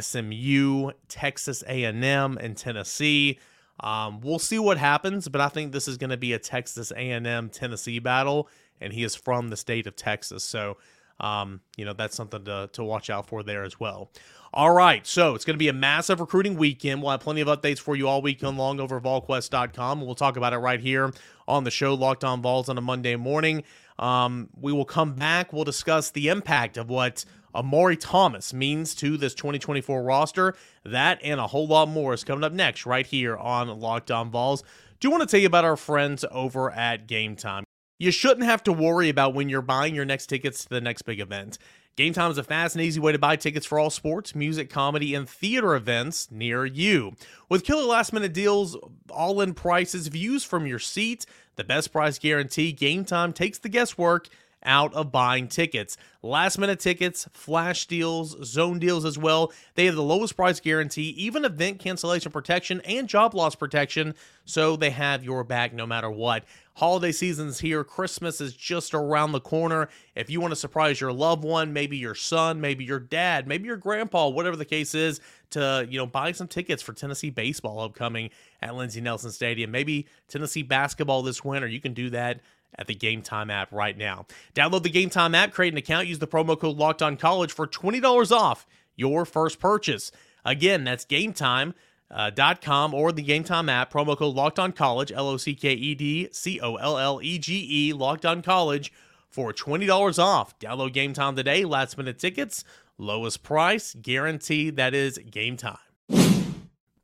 SMU, 0.00 0.92
Texas 1.08 1.62
A&M, 1.66 2.38
and 2.38 2.56
Tennessee. 2.56 3.38
Um, 3.80 4.20
we'll 4.20 4.38
see 4.38 4.58
what 4.58 4.78
happens, 4.78 5.28
but 5.28 5.40
I 5.40 5.48
think 5.48 5.72
this 5.72 5.86
is 5.86 5.98
going 5.98 6.10
to 6.10 6.16
be 6.16 6.32
a 6.32 6.38
Texas 6.38 6.90
A&M 6.96 7.50
Tennessee 7.50 7.98
battle, 7.98 8.48
and 8.80 8.92
he 8.92 9.04
is 9.04 9.14
from 9.14 9.48
the 9.48 9.56
state 9.56 9.86
of 9.86 9.96
Texas, 9.96 10.42
so 10.42 10.78
um, 11.20 11.60
you 11.76 11.84
know 11.84 11.92
that's 11.92 12.16
something 12.16 12.44
to 12.44 12.68
to 12.72 12.84
watch 12.84 13.10
out 13.10 13.26
for 13.26 13.42
there 13.42 13.64
as 13.64 13.78
well. 13.80 14.10
All 14.52 14.72
right, 14.72 15.06
so 15.06 15.34
it's 15.34 15.44
going 15.44 15.54
to 15.54 15.58
be 15.58 15.68
a 15.68 15.74
massive 15.74 16.18
recruiting 16.18 16.56
weekend. 16.56 17.02
We'll 17.02 17.10
have 17.10 17.20
plenty 17.20 17.42
of 17.42 17.48
updates 17.48 17.78
for 17.78 17.94
you 17.94 18.08
all 18.08 18.22
weekend 18.22 18.56
long 18.56 18.80
over 18.80 18.98
VolQuest.com. 18.98 20.00
We'll 20.00 20.14
talk 20.14 20.38
about 20.38 20.54
it 20.54 20.58
right 20.58 20.80
here 20.80 21.12
on 21.46 21.64
the 21.64 21.70
show, 21.70 21.92
Locked 21.92 22.24
On 22.24 22.40
Vols, 22.40 22.70
on 22.70 22.78
a 22.78 22.80
Monday 22.80 23.16
morning. 23.16 23.64
Um, 23.98 24.48
we 24.58 24.72
will 24.72 24.86
come 24.86 25.14
back. 25.14 25.52
We'll 25.52 25.64
discuss 25.64 26.10
the 26.10 26.28
impact 26.28 26.78
of 26.78 26.88
what 26.88 27.26
Omari 27.54 27.98
Thomas 27.98 28.54
means 28.54 28.94
to 28.96 29.18
this 29.18 29.34
2024 29.34 30.02
roster. 30.02 30.54
That 30.84 31.20
and 31.22 31.38
a 31.38 31.46
whole 31.46 31.66
lot 31.66 31.88
more 31.88 32.14
is 32.14 32.24
coming 32.24 32.44
up 32.44 32.52
next, 32.52 32.86
right 32.86 33.06
here 33.06 33.36
on 33.36 33.68
Locked 33.80 34.10
On 34.10 34.30
Vols. 34.30 34.62
Do 35.00 35.08
you 35.08 35.10
want 35.12 35.22
to 35.22 35.26
tell 35.26 35.40
you 35.40 35.46
about 35.46 35.66
our 35.66 35.76
friends 35.76 36.24
over 36.30 36.70
at 36.70 37.06
Game 37.06 37.36
Time. 37.36 37.65
You 37.98 38.10
shouldn't 38.10 38.44
have 38.44 38.62
to 38.64 38.72
worry 38.72 39.08
about 39.08 39.32
when 39.32 39.48
you're 39.48 39.62
buying 39.62 39.94
your 39.94 40.04
next 40.04 40.26
tickets 40.26 40.64
to 40.64 40.68
the 40.68 40.82
next 40.82 41.02
big 41.02 41.18
event. 41.18 41.56
Game 41.96 42.12
Time 42.12 42.30
is 42.30 42.36
a 42.36 42.42
fast 42.42 42.74
and 42.74 42.84
easy 42.84 43.00
way 43.00 43.12
to 43.12 43.18
buy 43.18 43.36
tickets 43.36 43.64
for 43.64 43.78
all 43.78 43.88
sports, 43.88 44.34
music, 44.34 44.68
comedy, 44.68 45.14
and 45.14 45.26
theater 45.26 45.74
events 45.74 46.30
near 46.30 46.66
you. 46.66 47.14
With 47.48 47.64
killer 47.64 47.84
last 47.84 48.12
minute 48.12 48.34
deals, 48.34 48.76
all 49.08 49.40
in 49.40 49.54
prices, 49.54 50.08
views 50.08 50.44
from 50.44 50.66
your 50.66 50.78
seat, 50.78 51.24
the 51.54 51.64
best 51.64 51.90
price 51.90 52.18
guarantee, 52.18 52.72
Game 52.72 53.06
Time 53.06 53.32
takes 53.32 53.56
the 53.56 53.70
guesswork 53.70 54.28
out 54.62 54.92
of 54.92 55.10
buying 55.12 55.48
tickets. 55.48 55.96
Last 56.22 56.58
minute 56.58 56.80
tickets, 56.80 57.28
flash 57.32 57.86
deals, 57.86 58.36
zone 58.44 58.78
deals 58.78 59.04
as 59.04 59.16
well. 59.16 59.52
They 59.74 59.86
have 59.86 59.94
the 59.94 60.02
lowest 60.02 60.36
price 60.36 60.60
guarantee, 60.60 61.10
even 61.16 61.44
event 61.44 61.78
cancellation 61.78 62.32
protection 62.32 62.82
and 62.82 63.08
job 63.08 63.34
loss 63.34 63.54
protection, 63.54 64.14
so 64.44 64.76
they 64.76 64.90
have 64.90 65.24
your 65.24 65.44
back 65.44 65.72
no 65.72 65.86
matter 65.86 66.10
what. 66.10 66.44
Holiday 66.76 67.10
season's 67.10 67.58
here. 67.60 67.82
Christmas 67.84 68.38
is 68.38 68.52
just 68.52 68.92
around 68.92 69.32
the 69.32 69.40
corner. 69.40 69.88
If 70.14 70.28
you 70.28 70.42
want 70.42 70.52
to 70.52 70.56
surprise 70.56 71.00
your 71.00 71.10
loved 71.10 71.42
one, 71.42 71.72
maybe 71.72 71.96
your 71.96 72.14
son, 72.14 72.60
maybe 72.60 72.84
your 72.84 73.00
dad, 73.00 73.48
maybe 73.48 73.64
your 73.64 73.78
grandpa, 73.78 74.28
whatever 74.28 74.56
the 74.56 74.66
case 74.66 74.94
is, 74.94 75.20
to 75.50 75.86
you 75.88 75.98
know 75.98 76.06
buy 76.06 76.32
some 76.32 76.48
tickets 76.48 76.82
for 76.82 76.92
Tennessee 76.92 77.30
baseball 77.30 77.80
upcoming 77.80 78.28
at 78.60 78.74
Lindsey 78.74 79.00
Nelson 79.00 79.30
Stadium, 79.30 79.70
maybe 79.70 80.06
Tennessee 80.28 80.62
basketball 80.62 81.22
this 81.22 81.42
winter, 81.42 81.66
you 81.66 81.80
can 81.80 81.94
do 81.94 82.10
that 82.10 82.40
at 82.78 82.86
the 82.86 82.94
Game 82.94 83.22
Time 83.22 83.48
app 83.48 83.72
right 83.72 83.96
now. 83.96 84.26
Download 84.54 84.82
the 84.82 84.90
Game 84.90 85.08
Time 85.08 85.34
app, 85.34 85.52
create 85.52 85.72
an 85.72 85.78
account, 85.78 86.08
use 86.08 86.18
the 86.18 86.26
promo 86.26 86.60
code 86.60 86.76
Locked 86.76 87.00
On 87.00 87.16
College 87.16 87.52
for 87.52 87.66
twenty 87.66 88.00
dollars 88.00 88.30
off 88.30 88.66
your 88.96 89.24
first 89.24 89.58
purchase. 89.60 90.12
Again, 90.44 90.84
that's 90.84 91.06
Game 91.06 91.32
Time. 91.32 91.72
Uh, 92.08 92.30
dot 92.30 92.62
com 92.62 92.94
or 92.94 93.10
the 93.10 93.22
Game 93.22 93.42
Time 93.42 93.68
app, 93.68 93.92
promo 93.92 94.16
code 94.16 94.36
Locked 94.36 94.60
On 94.60 94.70
College, 94.70 95.10
L 95.10 95.28
O 95.28 95.36
C 95.36 95.54
K 95.54 95.72
E 95.72 95.94
D 95.94 96.28
C 96.30 96.60
O 96.60 96.76
L 96.76 96.98
L 96.98 97.20
E 97.20 97.36
G 97.36 97.66
E, 97.68 97.92
Locked 97.92 98.24
On 98.24 98.42
College 98.42 98.92
for 99.28 99.52
$20 99.52 100.18
off. 100.18 100.58
Download 100.60 100.92
Game 100.92 101.12
Time 101.12 101.34
today, 101.34 101.64
last 101.64 101.98
minute 101.98 102.18
tickets, 102.18 102.62
lowest 102.96 103.42
price, 103.42 103.94
guaranteed. 104.00 104.76
That 104.76 104.94
is 104.94 105.18
Game 105.18 105.56
Time. 105.56 105.78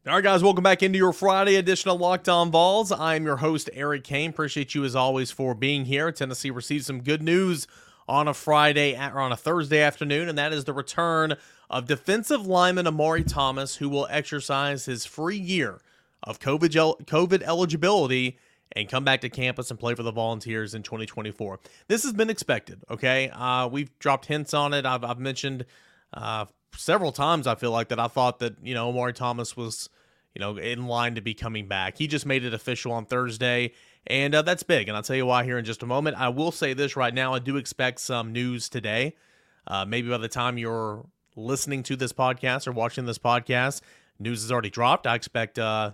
All 0.05 0.15
right, 0.15 0.25
guys, 0.25 0.43
welcome 0.43 0.65
back 0.65 0.83
into 0.83 0.99
your 0.99 1.13
Friday 1.13 1.55
edition 1.57 1.91
of 1.91 2.01
Locked 2.01 2.29
On 2.29 2.51
Vols. 2.51 2.91
I'm 2.91 3.25
your 3.25 3.37
host, 3.37 3.71
Eric 3.73 4.03
Kane. 4.03 4.31
Appreciate 4.31 4.75
you 4.75 4.85
as 4.85 4.97
always 4.97 5.31
for 5.31 5.55
being 5.55 5.85
here. 5.85 6.11
Tennessee 6.11 6.51
received 6.51 6.85
some 6.85 7.03
good 7.03 7.23
news 7.23 7.69
on 8.09 8.27
a 8.27 8.35
Friday 8.35 8.97
or 8.97 9.21
on 9.21 9.31
a 9.31 9.37
Thursday 9.37 9.81
afternoon, 9.81 10.29
and 10.29 10.37
that 10.39 10.53
is 10.53 10.65
the 10.65 10.73
return 10.73 11.37
of 11.73 11.87
defensive 11.87 12.47
lineman 12.47 12.87
Omari 12.87 13.25
Thomas, 13.25 13.77
who 13.77 13.89
will 13.89 14.07
exercise 14.11 14.85
his 14.85 15.07
free 15.07 15.39
year 15.39 15.81
of 16.23 16.39
COVID, 16.39 16.71
COVID 17.07 17.43
eligibility 17.43 18.39
and 18.73 18.89
come 18.89 19.05
back 19.05 19.23
to 19.23 19.29
campus 19.29 19.71
and 19.71 19.81
play 19.81 19.95
for 19.95 20.03
the 20.03 20.13
Volunteers 20.13 20.75
in 20.75 20.83
2024. 20.83 21.61
This 21.89 22.05
has 22.05 22.13
been 22.13 22.31
expected, 22.31 22.83
okay? 22.91 23.31
Uh, 23.31 23.69
we've 23.69 23.99
dropped 23.99 24.27
hints 24.27 24.55
on 24.55 24.75
it. 24.75 24.87
I've, 24.87 25.03
I've 25.03 25.19
mentioned 25.19 25.65
uh, 26.13 26.45
several 26.77 27.11
times 27.11 27.47
I 27.47 27.55
feel 27.55 27.71
like 27.71 27.89
that 27.89 27.99
I 27.99 28.07
thought 28.07 28.39
that, 28.41 28.57
you 28.63 28.75
know, 28.75 28.91
Omari 28.91 29.15
Thomas 29.15 29.57
was, 29.57 29.89
you 30.35 30.41
know, 30.41 30.57
in 30.59 30.87
line 30.87 31.15
to 31.15 31.21
be 31.21 31.35
coming 31.35 31.69
back. 31.69 31.99
He 31.99 32.07
just 32.07 32.27
made 32.27 32.45
it 32.45 32.55
official 32.55 32.93
on 32.93 33.07
Thursday, 33.07 33.73
and 34.07 34.35
uh, 34.35 34.43
that's 34.43 34.63
big. 34.63 34.89
And 34.89 34.97
I'll 34.97 35.03
tell 35.03 35.17
you 35.17 35.27
why 35.27 35.45
here 35.45 35.59
in 35.59 35.65
just 35.65 35.83
a 35.83 35.87
moment. 35.87 36.19
I 36.19 36.29
will 36.29 36.53
say 36.53 36.75
this 36.75 36.97
right 36.97 37.13
now 37.13 37.35
I 37.35 37.39
do 37.39 37.57
expect 37.57 38.01
some 38.01 38.33
news 38.33 38.69
today. 38.69 39.17
Uh, 39.67 39.85
maybe 39.85 40.09
by 40.09 40.19
the 40.19 40.29
time 40.29 40.59
you're 40.59 41.05
listening 41.37 41.83
to 41.85 41.97
this 41.97 42.13
podcast 42.13 42.67
or 42.67 42.73
watching 42.73 43.07
this 43.07 43.19
podcast, 43.19 43.81
news 44.19 44.43
has 44.43 44.53
already 44.53 44.71
dropped. 44.71 45.07
I 45.07 45.15
expect 45.15 45.59
uh, 45.59 45.93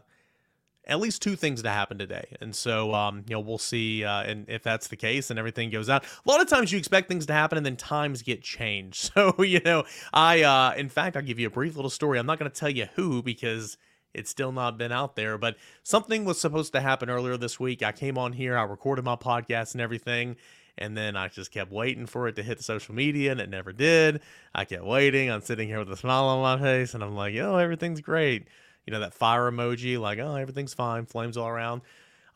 at 0.89 1.01
least 1.01 1.23
two 1.23 1.37
things 1.37 1.63
to 1.63 1.69
happen 1.69 1.99
today. 1.99 2.37
And 2.41 2.57
so, 2.57 2.95
um, 2.95 3.25
you 3.29 3.35
know, 3.35 3.41
we'll 3.41 3.59
see. 3.59 4.05
Uh, 4.05 4.23
and 4.23 4.49
if 4.49 4.63
that's 4.63 4.89
the 4.89 4.97
case 4.97 5.31
and 5.31 5.39
everything 5.39 5.71
goes 5.71 5.89
out, 5.89 6.05
a 6.05 6.31
lot 6.31 6.41
of 6.41 6.49
times 6.49 6.73
you 6.73 6.79
expect 6.79 7.09
things 7.09 7.27
to 7.27 7.33
happen 7.33 7.59
and 7.59 7.67
then 7.67 7.77
times 7.77 8.23
get 8.23 8.43
changed. 8.43 9.11
So, 9.19 9.43
you 9.43 9.61
know, 9.65 9.85
I, 10.13 10.43
uh, 10.43 10.75
in 10.77 10.89
fact, 10.89 11.17
I'll 11.17 11.23
give 11.23 11.39
you 11.39 11.47
a 11.47 11.51
brief 11.51 11.77
little 11.77 11.91
story. 11.91 12.19
I'm 12.19 12.27
not 12.27 12.39
going 12.39 12.51
to 12.51 12.57
tell 12.57 12.71
you 12.71 12.87
who 12.95 13.23
because 13.23 13.77
it's 14.15 14.31
still 14.31 14.53
not 14.53 14.79
been 14.79 14.93
out 14.93 15.17
there, 15.17 15.39
but 15.39 15.57
something 15.83 16.25
was 16.25 16.41
supposed 16.41 16.73
to 16.73 16.81
happen 16.81 17.11
earlier 17.11 17.37
this 17.37 17.59
week. 17.59 17.83
I 17.83 17.93
came 17.93 18.17
on 18.17 18.33
here, 18.33 18.57
I 18.57 18.63
recorded 18.63 19.05
my 19.05 19.17
podcast 19.17 19.73
and 19.73 19.81
everything. 19.81 20.37
And 20.79 20.97
then 20.97 21.17
I 21.17 21.29
just 21.29 21.51
kept 21.51 21.73
waiting 21.73 22.07
for 22.07 22.29
it 22.29 22.37
to 22.37 22.43
hit 22.43 22.59
the 22.59 22.65
social 22.65 22.95
media, 22.95 23.33
and 23.33 23.41
it 23.41 23.51
never 23.51 23.73
did. 23.73 24.21
I 24.55 24.65
kept 24.65 24.85
waiting. 24.85 25.31
I'm 25.31 25.41
sitting 25.41 25.69
here 25.69 25.81
with 25.81 25.91
a 25.91 25.97
smile 25.97 26.25
on 26.25 26.41
my 26.41 26.63
face, 26.63 26.95
and 26.95 27.03
I'm 27.03 27.17
like, 27.17 27.35
"Oh, 27.37 27.57
everything's 27.57 28.01
great." 28.01 28.47
You 28.87 28.93
know 28.93 29.01
that 29.01 29.13
fire 29.13 29.51
emoji, 29.51 29.99
like, 29.99 30.19
"Oh, 30.19 30.37
everything's 30.37 30.75
fine, 30.75 31.05
flames 31.07 31.37
all 31.37 31.49
around." 31.49 31.83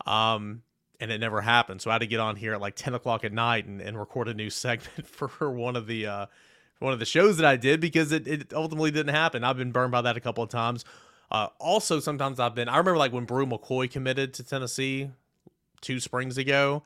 Um, 0.07 0.63
and 1.01 1.11
it 1.11 1.19
never 1.19 1.41
happened. 1.41 1.83
So 1.83 1.91
I 1.91 1.95
had 1.95 2.01
to 2.01 2.07
get 2.07 2.21
on 2.21 2.37
here 2.37 2.55
at 2.55 2.61
like 2.61 2.77
10 2.77 2.95
o'clock 2.95 3.25
at 3.25 3.33
night 3.33 3.67
and, 3.67 3.81
and 3.81 3.99
record 3.99 4.29
a 4.29 4.35
new 4.35 4.51
segment 4.51 5.07
for 5.07 5.51
one 5.51 5.77
of 5.77 5.87
the 5.87 6.07
uh, 6.07 6.27
one 6.79 6.93
of 6.93 6.99
the 6.99 7.05
shows 7.05 7.37
that 7.39 7.47
I 7.47 7.57
did 7.57 7.81
because 7.81 8.13
it, 8.13 8.27
it 8.27 8.53
ultimately 8.53 8.91
didn't 8.91 9.15
happen. 9.15 9.45
I've 9.45 9.57
been 9.57 9.73
burned 9.73 9.93
by 9.93 10.03
that 10.03 10.17
a 10.17 10.21
couple 10.21 10.45
of 10.45 10.51
times. 10.51 10.85
Uh, 11.31 11.49
also, 11.59 11.99
sometimes 11.99 12.39
I've 12.39 12.55
been. 12.55 12.69
I 12.69 12.77
remember 12.77 12.99
like 12.99 13.13
when 13.13 13.25
Bru 13.25 13.47
McCoy 13.47 13.91
committed 13.91 14.35
to 14.35 14.45
Tennessee 14.45 15.11
two 15.81 15.99
springs 16.01 16.39
ago. 16.39 16.83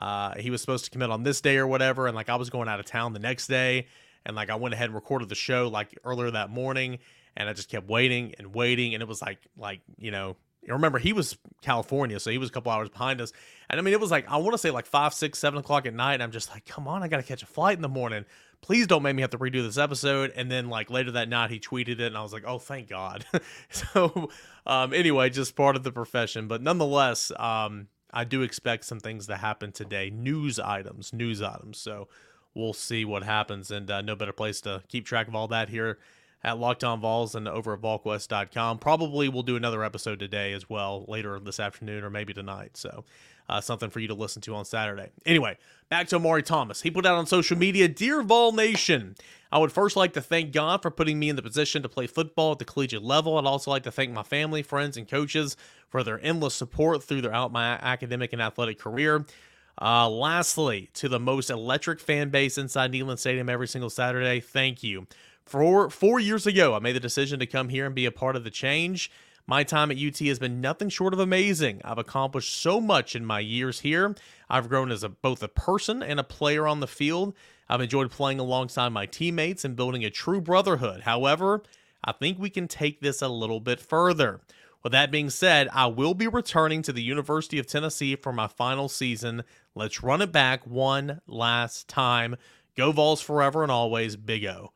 Uh, 0.00 0.34
he 0.36 0.50
was 0.50 0.60
supposed 0.60 0.84
to 0.84 0.90
commit 0.90 1.10
on 1.10 1.22
this 1.22 1.40
day 1.40 1.56
or 1.56 1.66
whatever, 1.66 2.06
and 2.06 2.14
like 2.14 2.28
I 2.28 2.36
was 2.36 2.50
going 2.50 2.68
out 2.68 2.80
of 2.80 2.86
town 2.86 3.12
the 3.12 3.18
next 3.18 3.46
day, 3.46 3.86
and 4.24 4.36
like 4.36 4.50
I 4.50 4.56
went 4.56 4.74
ahead 4.74 4.86
and 4.86 4.94
recorded 4.94 5.28
the 5.28 5.34
show 5.34 5.68
like 5.68 5.98
earlier 6.04 6.30
that 6.30 6.50
morning, 6.50 6.98
and 7.36 7.48
I 7.48 7.52
just 7.52 7.68
kept 7.68 7.88
waiting 7.88 8.34
and 8.38 8.54
waiting, 8.54 8.94
and 8.94 9.02
it 9.02 9.08
was 9.08 9.22
like 9.22 9.38
like 9.56 9.80
you 9.98 10.10
know. 10.10 10.36
Remember, 10.66 10.98
he 10.98 11.14
was 11.14 11.38
California, 11.62 12.20
so 12.20 12.30
he 12.30 12.36
was 12.36 12.50
a 12.50 12.52
couple 12.52 12.70
hours 12.70 12.90
behind 12.90 13.22
us. 13.22 13.32
And 13.70 13.80
I 13.80 13.82
mean, 13.82 13.94
it 13.94 14.00
was 14.00 14.10
like, 14.10 14.28
I 14.28 14.36
want 14.36 14.52
to 14.52 14.58
say 14.58 14.70
like 14.70 14.84
five, 14.84 15.14
six, 15.14 15.38
seven 15.38 15.58
o'clock 15.60 15.86
at 15.86 15.94
night. 15.94 16.14
And 16.14 16.22
I'm 16.22 16.30
just 16.30 16.50
like, 16.50 16.66
come 16.66 16.86
on, 16.86 17.02
I 17.02 17.08
got 17.08 17.16
to 17.18 17.22
catch 17.22 17.42
a 17.42 17.46
flight 17.46 17.76
in 17.76 17.80
the 17.80 17.88
morning 17.88 18.26
please 18.60 18.86
don't 18.86 19.02
make 19.02 19.14
me 19.14 19.22
have 19.22 19.30
to 19.30 19.38
redo 19.38 19.62
this 19.62 19.78
episode. 19.78 20.32
And 20.34 20.50
then 20.50 20.68
like 20.68 20.90
later 20.90 21.12
that 21.12 21.28
night, 21.28 21.50
he 21.50 21.60
tweeted 21.60 22.00
it, 22.00 22.08
and 22.08 22.16
I 22.16 22.22
was 22.22 22.32
like, 22.32 22.44
oh, 22.46 22.58
thank 22.58 22.88
God. 22.88 23.24
so 23.70 24.30
um, 24.66 24.92
anyway, 24.92 25.30
just 25.30 25.56
part 25.56 25.76
of 25.76 25.82
the 25.82 25.92
profession, 25.92 26.48
but 26.48 26.62
nonetheless, 26.62 27.32
um, 27.36 27.88
I 28.12 28.24
do 28.24 28.42
expect 28.42 28.84
some 28.84 29.00
things 29.00 29.26
to 29.26 29.36
happen 29.36 29.72
today. 29.72 30.10
News 30.10 30.58
items, 30.58 31.12
news 31.12 31.42
items. 31.42 31.78
So 31.78 32.08
we'll 32.54 32.72
see 32.72 33.04
what 33.04 33.22
happens, 33.22 33.70
and 33.70 33.90
uh, 33.90 34.02
no 34.02 34.16
better 34.16 34.32
place 34.32 34.60
to 34.62 34.82
keep 34.88 35.06
track 35.06 35.28
of 35.28 35.34
all 35.34 35.48
that 35.48 35.68
here 35.68 35.98
at 36.44 36.58
Locked 36.58 36.84
On 36.84 37.00
Vols 37.00 37.34
and 37.34 37.48
over 37.48 37.74
at 37.74 37.80
VolQuest.com. 37.80 38.78
Probably 38.78 39.28
we'll 39.28 39.42
do 39.42 39.56
another 39.56 39.82
episode 39.82 40.18
today 40.18 40.52
as 40.52 40.68
well, 40.70 41.04
later 41.08 41.38
this 41.40 41.58
afternoon 41.58 42.04
or 42.04 42.10
maybe 42.10 42.32
tonight. 42.32 42.76
So 42.76 43.04
uh, 43.48 43.60
something 43.60 43.90
for 43.90 44.00
you 44.00 44.08
to 44.08 44.14
listen 44.14 44.42
to 44.42 44.54
on 44.54 44.64
Saturday. 44.64 45.10
Anyway, 45.26 45.58
back 45.88 46.08
to 46.08 46.16
Omari 46.16 46.42
Thomas. 46.42 46.82
He 46.82 46.90
put 46.90 47.06
out 47.06 47.16
on 47.18 47.26
social 47.26 47.56
media 47.56 47.88
Dear 47.88 48.22
Vol 48.22 48.52
Nation, 48.52 49.16
I 49.50 49.58
would 49.58 49.72
first 49.72 49.96
like 49.96 50.12
to 50.12 50.20
thank 50.20 50.52
God 50.52 50.82
for 50.82 50.90
putting 50.90 51.18
me 51.18 51.28
in 51.28 51.36
the 51.36 51.42
position 51.42 51.82
to 51.82 51.88
play 51.88 52.06
football 52.06 52.52
at 52.52 52.58
the 52.58 52.64
collegiate 52.64 53.02
level. 53.02 53.38
I'd 53.38 53.46
also 53.46 53.70
like 53.70 53.84
to 53.84 53.90
thank 53.90 54.12
my 54.12 54.22
family, 54.22 54.62
friends, 54.62 54.96
and 54.96 55.08
coaches 55.08 55.56
for 55.88 56.02
their 56.02 56.20
endless 56.22 56.54
support 56.54 57.02
throughout 57.02 57.52
my 57.52 57.78
academic 57.80 58.32
and 58.32 58.42
athletic 58.42 58.78
career. 58.78 59.24
Uh, 59.80 60.08
lastly, 60.08 60.90
to 60.92 61.08
the 61.08 61.20
most 61.20 61.50
electric 61.50 62.00
fan 62.00 62.30
base 62.30 62.58
inside 62.58 62.92
Neyland 62.92 63.18
Stadium 63.18 63.48
every 63.48 63.68
single 63.68 63.90
Saturday, 63.90 64.40
thank 64.40 64.82
you. 64.82 65.06
Four, 65.44 65.88
four 65.88 66.20
years 66.20 66.46
ago, 66.46 66.74
I 66.74 66.78
made 66.80 66.96
the 66.96 67.00
decision 67.00 67.38
to 67.38 67.46
come 67.46 67.70
here 67.70 67.86
and 67.86 67.94
be 67.94 68.04
a 68.04 68.10
part 68.10 68.36
of 68.36 68.44
the 68.44 68.50
change. 68.50 69.10
My 69.46 69.64
time 69.64 69.90
at 69.90 69.96
UT 69.96 70.18
has 70.18 70.38
been 70.38 70.60
nothing 70.60 70.90
short 70.90 71.14
of 71.14 71.20
amazing. 71.20 71.80
I've 71.82 71.96
accomplished 71.96 72.54
so 72.54 72.82
much 72.82 73.16
in 73.16 73.24
my 73.24 73.40
years 73.40 73.80
here. 73.80 74.14
I've 74.50 74.68
grown 74.68 74.92
as 74.92 75.02
a, 75.02 75.08
both 75.08 75.42
a 75.42 75.48
person 75.48 76.02
and 76.02 76.20
a 76.20 76.24
player 76.24 76.66
on 76.66 76.80
the 76.80 76.86
field. 76.86 77.34
I've 77.68 77.80
enjoyed 77.80 78.10
playing 78.10 78.40
alongside 78.40 78.90
my 78.90 79.06
teammates 79.06 79.64
and 79.64 79.76
building 79.76 80.04
a 80.04 80.10
true 80.10 80.40
brotherhood. 80.40 81.02
However, 81.02 81.62
I 82.02 82.12
think 82.12 82.38
we 82.38 82.50
can 82.50 82.68
take 82.68 83.00
this 83.00 83.20
a 83.22 83.28
little 83.28 83.60
bit 83.60 83.80
further. 83.80 84.40
With 84.82 84.92
that 84.92 85.10
being 85.10 85.28
said, 85.28 85.68
I 85.72 85.86
will 85.86 86.14
be 86.14 86.28
returning 86.28 86.82
to 86.82 86.92
the 86.92 87.02
University 87.02 87.58
of 87.58 87.66
Tennessee 87.66 88.16
for 88.16 88.32
my 88.32 88.46
final 88.46 88.88
season. 88.88 89.42
Let's 89.74 90.02
run 90.02 90.22
it 90.22 90.32
back 90.32 90.66
one 90.66 91.20
last 91.26 91.88
time. 91.88 92.36
Go 92.76 92.92
Vols 92.92 93.20
forever 93.20 93.62
and 93.62 93.72
always, 93.72 94.16
Big 94.16 94.44
O. 94.44 94.72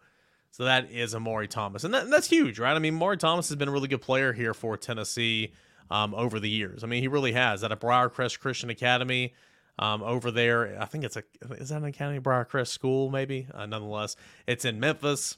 So 0.50 0.64
that 0.64 0.90
is 0.90 1.14
Omari 1.14 1.48
Thomas, 1.48 1.84
and, 1.84 1.94
that, 1.94 2.04
and 2.04 2.12
that's 2.12 2.28
huge, 2.28 2.58
right? 2.58 2.76
I 2.76 2.78
mean, 2.78 2.96
Omari 2.96 3.16
Thomas 3.16 3.48
has 3.48 3.56
been 3.56 3.68
a 3.68 3.72
really 3.72 3.88
good 3.88 4.02
player 4.02 4.34
here 4.34 4.52
for 4.52 4.76
Tennessee 4.76 5.54
um, 5.90 6.14
over 6.14 6.38
the 6.38 6.50
years. 6.50 6.84
I 6.84 6.88
mean, 6.88 7.00
he 7.00 7.08
really 7.08 7.32
has. 7.32 7.64
At 7.64 7.72
a 7.72 7.76
Briarcrest 7.76 8.38
Christian 8.38 8.68
Academy 8.68 9.32
um, 9.78 10.02
over 10.02 10.30
there, 10.30 10.80
I 10.80 10.84
think 10.84 11.04
it's 11.04 11.16
a 11.16 11.24
is 11.52 11.70
that 11.70 11.78
an 11.78 11.84
Academy 11.84 12.20
Briarcrest 12.20 12.68
school? 12.68 13.10
Maybe. 13.10 13.48
Uh, 13.52 13.66
nonetheless, 13.66 14.16
it's 14.46 14.64
in 14.64 14.78
Memphis, 14.80 15.36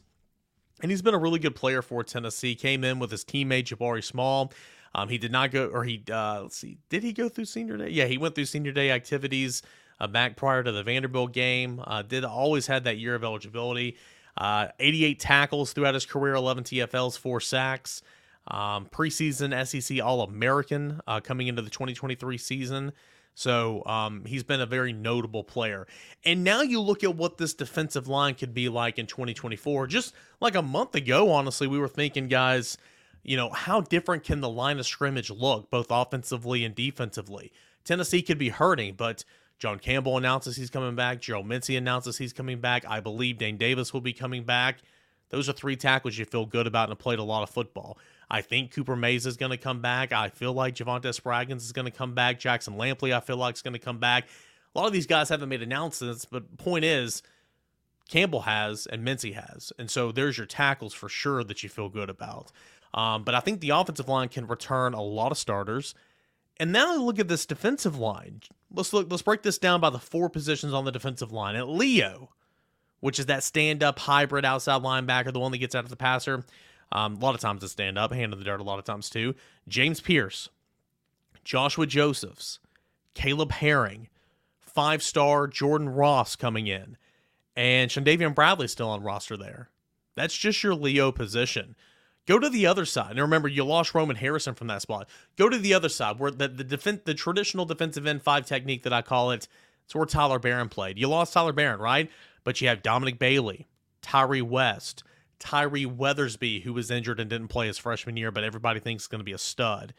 and 0.82 0.90
he's 0.90 1.02
been 1.02 1.14
a 1.14 1.18
really 1.18 1.38
good 1.38 1.54
player 1.54 1.82
for 1.82 2.02
Tennessee. 2.02 2.54
Came 2.54 2.84
in 2.84 2.98
with 2.98 3.10
his 3.10 3.24
teammate 3.24 3.64
Jabari 3.64 4.02
Small. 4.02 4.52
Um, 4.94 5.08
he 5.08 5.18
did 5.18 5.32
not 5.32 5.50
go, 5.50 5.66
or 5.66 5.84
he 5.84 6.02
uh, 6.10 6.42
let's 6.42 6.56
see, 6.56 6.78
did 6.88 7.02
he 7.02 7.12
go 7.12 7.28
through 7.28 7.46
senior 7.46 7.76
day? 7.76 7.90
Yeah, 7.90 8.06
he 8.06 8.18
went 8.18 8.34
through 8.34 8.46
senior 8.46 8.72
day 8.72 8.90
activities 8.90 9.62
uh, 10.00 10.06
back 10.06 10.36
prior 10.36 10.62
to 10.62 10.72
the 10.72 10.82
Vanderbilt 10.82 11.32
game. 11.32 11.82
Uh, 11.84 12.02
did 12.02 12.24
always 12.24 12.66
had 12.66 12.84
that 12.84 12.98
year 12.98 13.14
of 13.14 13.24
eligibility. 13.24 13.96
Uh, 14.36 14.68
88 14.80 15.20
tackles 15.20 15.72
throughout 15.72 15.94
his 15.94 16.06
career, 16.06 16.34
11 16.34 16.64
TFLs, 16.64 17.18
four 17.18 17.40
sacks. 17.40 18.02
Um, 18.46 18.86
preseason 18.86 19.66
SEC 19.66 20.02
All 20.02 20.20
American 20.20 21.00
uh, 21.06 21.20
coming 21.20 21.46
into 21.46 21.62
the 21.62 21.70
2023 21.70 22.36
season. 22.36 22.92
So 23.34 23.84
um, 23.84 24.24
he's 24.24 24.44
been 24.44 24.60
a 24.60 24.66
very 24.66 24.92
notable 24.92 25.42
player. 25.42 25.86
And 26.24 26.44
now 26.44 26.62
you 26.62 26.80
look 26.80 27.02
at 27.02 27.16
what 27.16 27.36
this 27.36 27.52
defensive 27.52 28.06
line 28.06 28.34
could 28.34 28.54
be 28.54 28.68
like 28.68 28.98
in 28.98 29.06
2024. 29.06 29.88
Just 29.88 30.14
like 30.40 30.54
a 30.54 30.62
month 30.62 30.94
ago, 30.94 31.30
honestly, 31.32 31.66
we 31.66 31.78
were 31.78 31.88
thinking, 31.88 32.28
guys, 32.28 32.78
you 33.24 33.36
know, 33.36 33.50
how 33.50 33.80
different 33.80 34.22
can 34.22 34.40
the 34.40 34.48
line 34.48 34.78
of 34.78 34.86
scrimmage 34.86 35.30
look, 35.30 35.70
both 35.70 35.86
offensively 35.90 36.64
and 36.64 36.74
defensively? 36.74 37.52
Tennessee 37.84 38.22
could 38.22 38.38
be 38.38 38.50
hurting, 38.50 38.94
but 38.94 39.24
John 39.58 39.78
Campbell 39.78 40.16
announces 40.16 40.56
he's 40.56 40.70
coming 40.70 40.94
back. 40.94 41.20
Gerald 41.20 41.46
Mincey 41.46 41.76
announces 41.76 42.18
he's 42.18 42.32
coming 42.32 42.60
back. 42.60 42.84
I 42.88 43.00
believe 43.00 43.38
Dane 43.38 43.56
Davis 43.56 43.92
will 43.92 44.00
be 44.00 44.12
coming 44.12 44.44
back. 44.44 44.78
Those 45.30 45.48
are 45.48 45.52
three 45.52 45.76
tackles 45.76 46.16
you 46.16 46.24
feel 46.24 46.46
good 46.46 46.66
about 46.66 46.84
and 46.84 46.92
have 46.92 46.98
played 46.98 47.18
a 47.18 47.24
lot 47.24 47.42
of 47.42 47.50
football. 47.50 47.98
I 48.34 48.42
think 48.42 48.72
Cooper 48.72 48.96
Mays 48.96 49.26
is 49.26 49.36
going 49.36 49.52
to 49.52 49.56
come 49.56 49.80
back. 49.80 50.12
I 50.12 50.28
feel 50.28 50.52
like 50.52 50.74
Javontez 50.74 51.20
Spraggins 51.20 51.58
is 51.58 51.70
going 51.70 51.84
to 51.84 51.92
come 51.92 52.14
back. 52.14 52.40
Jackson 52.40 52.74
Lampley, 52.74 53.14
I 53.14 53.20
feel 53.20 53.36
like, 53.36 53.54
is 53.54 53.62
going 53.62 53.74
to 53.74 53.78
come 53.78 53.98
back. 53.98 54.26
A 54.74 54.78
lot 54.80 54.88
of 54.88 54.92
these 54.92 55.06
guys 55.06 55.28
haven't 55.28 55.48
made 55.48 55.62
announcements, 55.62 56.24
but 56.24 56.56
point 56.56 56.84
is, 56.84 57.22
Campbell 58.08 58.40
has 58.40 58.86
and 58.86 59.04
Mincey 59.04 59.34
has. 59.34 59.72
And 59.78 59.88
so 59.88 60.10
there's 60.10 60.36
your 60.36 60.48
tackles 60.48 60.92
for 60.92 61.08
sure 61.08 61.44
that 61.44 61.62
you 61.62 61.68
feel 61.68 61.88
good 61.88 62.10
about. 62.10 62.50
Um, 62.92 63.22
but 63.22 63.36
I 63.36 63.40
think 63.40 63.60
the 63.60 63.70
offensive 63.70 64.08
line 64.08 64.28
can 64.30 64.48
return 64.48 64.94
a 64.94 65.00
lot 65.02 65.30
of 65.30 65.38
starters. 65.38 65.94
And 66.58 66.72
now 66.72 66.96
look 66.96 67.20
at 67.20 67.28
this 67.28 67.46
defensive 67.46 67.96
line. 67.96 68.40
Let's 68.68 68.92
look. 68.92 69.08
Let's 69.08 69.22
break 69.22 69.42
this 69.42 69.58
down 69.58 69.80
by 69.80 69.90
the 69.90 70.00
four 70.00 70.28
positions 70.28 70.72
on 70.72 70.84
the 70.84 70.92
defensive 70.92 71.30
line. 71.30 71.54
At 71.54 71.68
Leo, 71.68 72.30
which 72.98 73.20
is 73.20 73.26
that 73.26 73.44
stand-up 73.44 74.00
hybrid 74.00 74.44
outside 74.44 74.82
linebacker, 74.82 75.32
the 75.32 75.38
one 75.38 75.52
that 75.52 75.58
gets 75.58 75.76
out 75.76 75.84
of 75.84 75.90
the 75.90 75.96
passer. 75.96 76.44
Um, 76.94 77.16
a 77.16 77.18
lot 77.18 77.34
of 77.34 77.40
times 77.40 77.62
it's 77.62 77.72
stand 77.72 77.98
up, 77.98 78.12
hand 78.12 78.32
in 78.32 78.38
the 78.38 78.44
dirt. 78.44 78.60
A 78.60 78.64
lot 78.64 78.78
of 78.78 78.84
times 78.84 79.10
too. 79.10 79.34
James 79.68 80.00
Pearce, 80.00 80.48
Joshua 81.44 81.86
Josephs, 81.86 82.60
Caleb 83.14 83.52
Herring, 83.52 84.08
five-star 84.60 85.48
Jordan 85.48 85.88
Ross 85.88 86.36
coming 86.36 86.68
in, 86.68 86.96
and 87.56 87.90
Shandavian 87.90 88.34
Bradley 88.34 88.68
still 88.68 88.88
on 88.88 89.02
roster 89.02 89.36
there. 89.36 89.70
That's 90.14 90.36
just 90.36 90.62
your 90.62 90.74
Leo 90.74 91.10
position. 91.10 91.74
Go 92.26 92.38
to 92.38 92.48
the 92.48 92.66
other 92.66 92.86
side. 92.86 93.10
And 93.10 93.20
remember, 93.20 93.48
you 93.48 93.64
lost 93.64 93.94
Roman 93.94 94.16
Harrison 94.16 94.54
from 94.54 94.68
that 94.68 94.80
spot. 94.80 95.08
Go 95.36 95.48
to 95.48 95.58
the 95.58 95.74
other 95.74 95.88
side 95.90 96.18
where 96.18 96.30
the 96.30 96.48
the, 96.48 96.64
defense, 96.64 97.00
the 97.04 97.14
traditional 97.14 97.66
defensive 97.66 98.06
end 98.06 98.22
five 98.22 98.46
technique 98.46 98.84
that 98.84 98.92
I 98.92 99.02
call 99.02 99.32
it. 99.32 99.48
It's 99.84 99.94
where 99.94 100.06
Tyler 100.06 100.38
Baron 100.38 100.70
played. 100.70 100.98
You 100.98 101.08
lost 101.08 101.34
Tyler 101.34 101.52
Baron, 101.52 101.80
right? 101.80 102.10
But 102.44 102.60
you 102.60 102.68
have 102.68 102.82
Dominic 102.82 103.18
Bailey, 103.18 103.66
Tyree 104.00 104.40
West, 104.40 105.02
Tyree 105.38 105.86
Weathersby, 105.86 106.62
who 106.62 106.72
was 106.72 106.90
injured 106.90 107.20
and 107.20 107.30
didn't 107.30 107.48
play 107.48 107.66
his 107.66 107.78
freshman 107.78 108.16
year, 108.16 108.30
but 108.30 108.44
everybody 108.44 108.80
thinks 108.80 109.04
is 109.04 109.08
going 109.08 109.20
to 109.20 109.24
be 109.24 109.32
a 109.32 109.38
stud. 109.38 109.94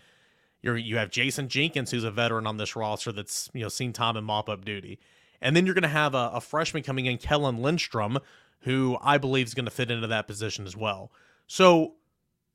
You're, 0.62 0.78
you 0.78 0.98
have 0.98 1.12
Jason 1.12 1.48
Jenkins, 1.48 1.92
who's 1.92 2.04
a 2.04 2.12
veteran 2.12 2.48
on 2.48 2.58
this 2.58 2.76
roster 2.76 3.12
that's 3.12 3.50
you 3.54 3.62
know 3.62 3.70
seen 3.70 3.94
time 3.94 4.18
in 4.18 4.24
mop 4.24 4.50
up 4.50 4.66
duty, 4.66 5.00
and 5.42 5.56
then 5.56 5.66
you're 5.66 5.76
going 5.76 5.84
to 5.84 5.88
have 5.90 6.16
a, 6.16 6.32
a 6.34 6.42
freshman 6.42 6.84
coming 6.84 7.06
in, 7.06 7.18
Kellen 7.18 7.62
Lindstrom, 7.62 8.20
who 8.62 8.98
I 9.02 9.18
believe 9.18 9.48
is 9.48 9.54
going 9.54 9.66
to 9.66 9.72
fit 9.72 9.92
into 9.92 10.08
that 10.08 10.28
position 10.28 10.66
as 10.66 10.76
well. 10.76 11.12
So 11.48 11.94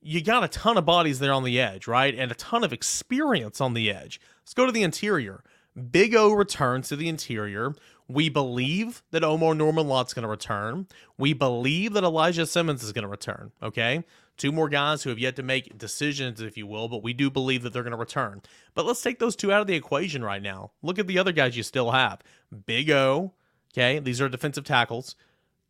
you 0.01 0.21
got 0.21 0.43
a 0.43 0.47
ton 0.47 0.77
of 0.77 0.85
bodies 0.85 1.19
there 1.19 1.31
on 1.31 1.43
the 1.43 1.59
edge, 1.59 1.87
right? 1.87 2.13
And 2.13 2.31
a 2.31 2.35
ton 2.35 2.63
of 2.63 2.73
experience 2.73 3.61
on 3.61 3.73
the 3.73 3.91
edge. 3.91 4.19
Let's 4.41 4.53
go 4.53 4.65
to 4.65 4.71
the 4.71 4.83
interior. 4.83 5.43
Big 5.91 6.15
O 6.15 6.33
returns 6.33 6.89
to 6.89 6.95
the 6.95 7.07
interior 7.07 7.73
We 8.11 8.29
believe 8.29 9.03
that 9.11 9.23
Omar 9.23 9.55
Norman 9.55 9.87
Lott's 9.87 10.13
going 10.13 10.23
to 10.23 10.29
return. 10.29 10.87
We 11.17 11.33
believe 11.33 11.93
that 11.93 12.03
Elijah 12.03 12.45
Simmons 12.45 12.83
is 12.83 12.91
going 12.91 13.03
to 13.03 13.07
return. 13.07 13.51
Okay. 13.61 14.03
Two 14.37 14.51
more 14.51 14.69
guys 14.69 15.03
who 15.03 15.09
have 15.09 15.19
yet 15.19 15.35
to 15.35 15.43
make 15.43 15.77
decisions, 15.77 16.41
if 16.41 16.57
you 16.57 16.65
will, 16.65 16.87
but 16.87 17.03
we 17.03 17.13
do 17.13 17.29
believe 17.29 17.63
that 17.63 17.73
they're 17.73 17.83
going 17.83 17.91
to 17.91 17.97
return. 17.97 18.41
But 18.73 18.85
let's 18.85 19.01
take 19.01 19.19
those 19.19 19.35
two 19.35 19.51
out 19.51 19.61
of 19.61 19.67
the 19.67 19.75
equation 19.75 20.23
right 20.23 20.41
now. 20.41 20.71
Look 20.81 20.99
at 20.99 21.07
the 21.07 21.19
other 21.19 21.31
guys 21.31 21.55
you 21.55 21.63
still 21.63 21.91
have 21.91 22.21
Big 22.65 22.89
O. 22.89 23.33
Okay. 23.73 23.99
These 23.99 24.19
are 24.19 24.29
defensive 24.29 24.63
tackles. 24.63 25.15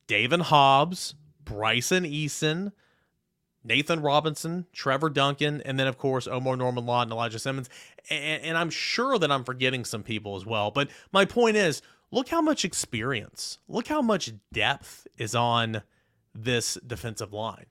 David 0.07 0.41
Hobbs, 0.41 1.15
Bryson 1.43 2.03
Eason, 2.03 2.71
Nathan 3.63 4.01
Robinson, 4.01 4.65
Trevor 4.73 5.09
Duncan, 5.09 5.61
and 5.61 5.79
then 5.79 5.87
of 5.87 5.97
course 5.97 6.27
Omar 6.27 6.55
Norman 6.55 6.85
Lott 6.85 7.03
and 7.03 7.11
Elijah 7.11 7.39
Simmons. 7.39 7.69
And, 8.09 8.43
and, 8.43 8.57
I'm 8.57 8.69
sure 8.69 9.19
that 9.19 9.31
I'm 9.31 9.43
forgetting 9.43 9.85
some 9.85 10.01
people 10.01 10.35
as 10.35 10.45
well. 10.45 10.71
But 10.71 10.89
my 11.11 11.25
point 11.25 11.57
is, 11.57 11.81
look 12.11 12.29
how 12.29 12.41
much 12.41 12.65
experience, 12.65 13.59
look 13.67 13.87
how 13.87 14.01
much 14.01 14.31
depth 14.51 15.07
is 15.17 15.33
on 15.33 15.83
this 16.33 16.77
defensive 16.85 17.33
line. 17.33 17.65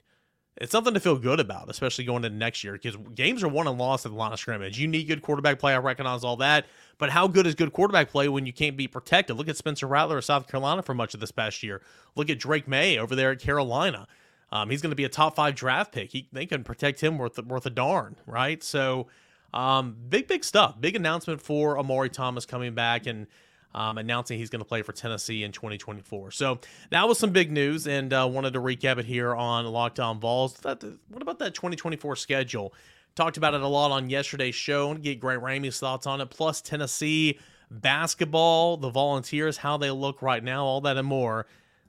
It's 0.57 0.71
something 0.71 0.93
to 0.93 0.99
feel 0.99 1.17
good 1.17 1.39
about, 1.39 1.69
especially 1.69 2.03
going 2.03 2.23
into 2.23 2.37
next 2.37 2.63
year, 2.63 2.73
because 2.73 2.95
games 3.15 3.41
are 3.41 3.47
won 3.47 3.67
and 3.67 3.79
lost 3.79 4.05
at 4.05 4.11
the 4.11 4.17
line 4.17 4.33
of 4.33 4.39
scrimmage. 4.39 4.77
You 4.77 4.87
need 4.87 5.05
good 5.05 5.21
quarterback 5.21 5.57
play. 5.59 5.73
I 5.73 5.77
recognize 5.77 6.23
all 6.23 6.35
that. 6.37 6.65
But 6.97 7.09
how 7.09 7.27
good 7.27 7.47
is 7.47 7.55
good 7.55 7.73
quarterback 7.73 8.11
play 8.11 8.27
when 8.27 8.45
you 8.45 8.53
can't 8.53 8.77
be 8.77 8.87
protected? 8.87 9.37
Look 9.37 9.47
at 9.47 9.57
Spencer 9.57 9.87
Rattler 9.87 10.19
of 10.19 10.25
South 10.25 10.47
Carolina 10.47 10.83
for 10.83 10.93
much 10.93 11.13
of 11.13 11.19
this 11.19 11.31
past 11.31 11.63
year. 11.63 11.81
Look 12.15 12.29
at 12.29 12.37
Drake 12.37 12.67
Maye 12.67 12.99
over 12.99 13.15
there 13.15 13.31
at 13.31 13.39
Carolina. 13.39 14.07
Um, 14.51 14.69
he's 14.69 14.81
going 14.81 14.91
to 14.91 14.95
be 14.95 15.05
a 15.05 15.09
top 15.09 15.35
five 15.35 15.55
draft 15.55 15.93
pick. 15.93 16.11
He, 16.11 16.27
they 16.31 16.45
can 16.45 16.63
protect 16.63 17.01
him 17.01 17.17
worth 17.17 17.39
worth 17.43 17.65
a 17.65 17.69
darn, 17.69 18.17
right? 18.27 18.61
So, 18.61 19.07
um, 19.53 19.95
big 20.09 20.27
big 20.27 20.43
stuff. 20.43 20.79
Big 20.79 20.95
announcement 20.95 21.41
for 21.41 21.79
Omari 21.79 22.09
Thomas 22.09 22.45
coming 22.45 22.75
back 22.75 23.07
and 23.07 23.27
um, 23.73 23.97
announcing 23.97 24.37
he's 24.37 24.49
going 24.49 24.61
to 24.61 24.65
play 24.65 24.81
for 24.81 24.91
Tennessee 24.91 25.43
in 25.43 25.51
2024. 25.51 26.31
So 26.31 26.59
that 26.89 27.07
was 27.07 27.17
some 27.17 27.31
big 27.31 27.51
news, 27.51 27.87
and 27.87 28.11
uh, 28.13 28.27
wanted 28.31 28.53
to 28.53 28.59
recap 28.59 28.97
it 28.97 29.05
here 29.05 29.35
on 29.35 29.65
Locked 29.65 29.99
On 29.99 30.19
Vols. 30.19 30.57
What 30.63 31.21
about 31.21 31.39
that 31.39 31.53
2024 31.53 32.15
schedule? 32.15 32.73
Talked 33.15 33.37
about 33.37 33.53
it 33.53 33.61
a 33.61 33.67
lot 33.67 33.91
on 33.91 34.09
yesterday's 34.09 34.55
show 34.55 34.91
and 34.91 35.03
get 35.03 35.19
Grant 35.19 35.43
Ramey's 35.43 35.79
thoughts 35.79 36.07
on 36.07 36.21
it. 36.21 36.29
Plus 36.29 36.61
Tennessee 36.61 37.39
basketball, 37.69 38.77
the 38.77 38.89
Volunteers, 38.89 39.57
how 39.57 39.77
they 39.77 39.91
look 39.91 40.21
right 40.21 40.43
now, 40.43 40.63
all 40.65 40.81
that 40.81 40.97
and 40.97 41.07
more. 41.07 41.45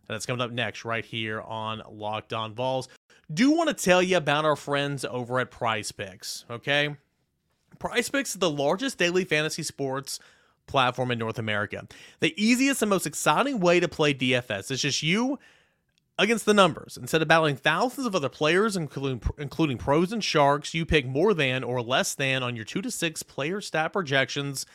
That's 0.08 0.26
coming 0.26 0.42
up 0.42 0.50
next, 0.50 0.84
right 0.84 1.04
here 1.04 1.40
on 1.40 1.82
Locked 1.90 2.32
On 2.32 2.54
Vols. 2.54 2.88
Do 3.32 3.52
want 3.52 3.68
to 3.68 3.74
tell 3.84 4.02
you 4.02 4.16
about 4.16 4.44
our 4.44 4.56
friends 4.56 5.04
over 5.04 5.40
at 5.40 5.50
Prize 5.50 5.90
Picks, 5.90 6.44
okay? 6.50 6.96
Prize 7.78 8.10
Picks 8.10 8.30
is 8.30 8.38
the 8.38 8.50
largest 8.50 8.98
daily 8.98 9.24
fantasy 9.24 9.62
sports 9.62 10.20
platform 10.66 11.10
in 11.10 11.18
North 11.18 11.38
America. 11.38 11.86
The 12.20 12.34
easiest 12.42 12.82
and 12.82 12.90
most 12.90 13.06
exciting 13.06 13.60
way 13.60 13.80
to 13.80 13.88
play 13.88 14.14
DFS 14.14 14.70
is 14.70 14.82
just 14.82 15.02
you 15.02 15.38
against 16.18 16.46
the 16.46 16.54
numbers. 16.54 16.96
Instead 16.96 17.22
of 17.22 17.28
battling 17.28 17.56
thousands 17.56 18.06
of 18.06 18.14
other 18.14 18.28
players, 18.28 18.76
including 18.76 19.22
including 19.38 19.78
pros 19.78 20.12
and 20.12 20.22
sharks, 20.22 20.74
you 20.74 20.86
pick 20.86 21.06
more 21.06 21.34
than 21.34 21.64
or 21.64 21.82
less 21.82 22.14
than 22.14 22.42
on 22.42 22.56
your 22.56 22.64
two 22.64 22.82
to 22.82 22.90
six 22.90 23.22
player 23.22 23.60
stat 23.60 23.92
projections, 23.92 24.66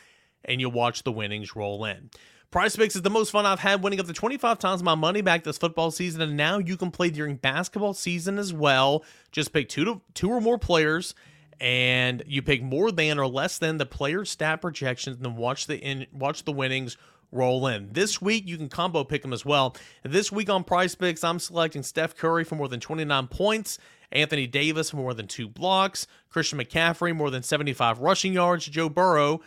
and 0.44 0.60
you 0.60 0.68
watch 0.68 1.02
the 1.02 1.12
winnings 1.12 1.56
roll 1.56 1.84
in. 1.84 2.10
Prize 2.50 2.74
Picks 2.74 2.96
is 2.96 3.02
the 3.02 3.10
most 3.10 3.30
fun 3.30 3.44
I've 3.44 3.60
had, 3.60 3.82
winning 3.82 4.00
up 4.00 4.06
to 4.06 4.14
25 4.14 4.58
times 4.58 4.82
my 4.82 4.94
money 4.94 5.20
back 5.20 5.44
this 5.44 5.58
football 5.58 5.90
season, 5.90 6.22
and 6.22 6.34
now 6.34 6.56
you 6.56 6.78
can 6.78 6.90
play 6.90 7.10
during 7.10 7.36
basketball 7.36 7.92
season 7.92 8.38
as 8.38 8.54
well. 8.54 9.04
Just 9.32 9.52
pick 9.52 9.68
two 9.68 9.84
to 9.84 10.00
two 10.14 10.30
or 10.30 10.40
more 10.40 10.56
players, 10.56 11.14
and 11.60 12.22
you 12.26 12.42
pick 12.42 12.62
more 12.62 12.90
than 12.92 13.18
or 13.18 13.26
less 13.26 13.58
than 13.58 13.78
the 13.78 13.86
player 13.86 14.24
stat 14.24 14.60
projections, 14.60 15.16
and 15.16 15.24
then 15.24 15.36
watch 15.36 15.66
the 15.66 15.78
in, 15.78 16.06
watch 16.12 16.44
the 16.44 16.52
winnings 16.52 16.96
roll 17.30 17.66
in. 17.66 17.92
This 17.92 18.22
week 18.22 18.46
you 18.46 18.56
can 18.56 18.68
combo 18.68 19.04
pick 19.04 19.22
them 19.22 19.32
as 19.32 19.44
well. 19.44 19.76
This 20.02 20.32
week 20.32 20.48
on 20.48 20.64
Prize 20.64 20.94
Picks, 20.94 21.24
I'm 21.24 21.38
selecting 21.38 21.82
Steph 21.82 22.16
Curry 22.16 22.44
for 22.44 22.54
more 22.54 22.68
than 22.68 22.80
29 22.80 23.26
points. 23.28 23.78
Anthony 24.10 24.46
Davis 24.46 24.90
for 24.90 24.96
more 24.96 25.12
than 25.12 25.26
two 25.26 25.48
blocks, 25.48 26.06
Christian 26.30 26.58
McCaffrey 26.58 27.14
more 27.14 27.30
than 27.30 27.42
75 27.42 27.98
rushing 27.98 28.32
yards, 28.32 28.64
Joe 28.64 28.88
Burrow 28.88 29.42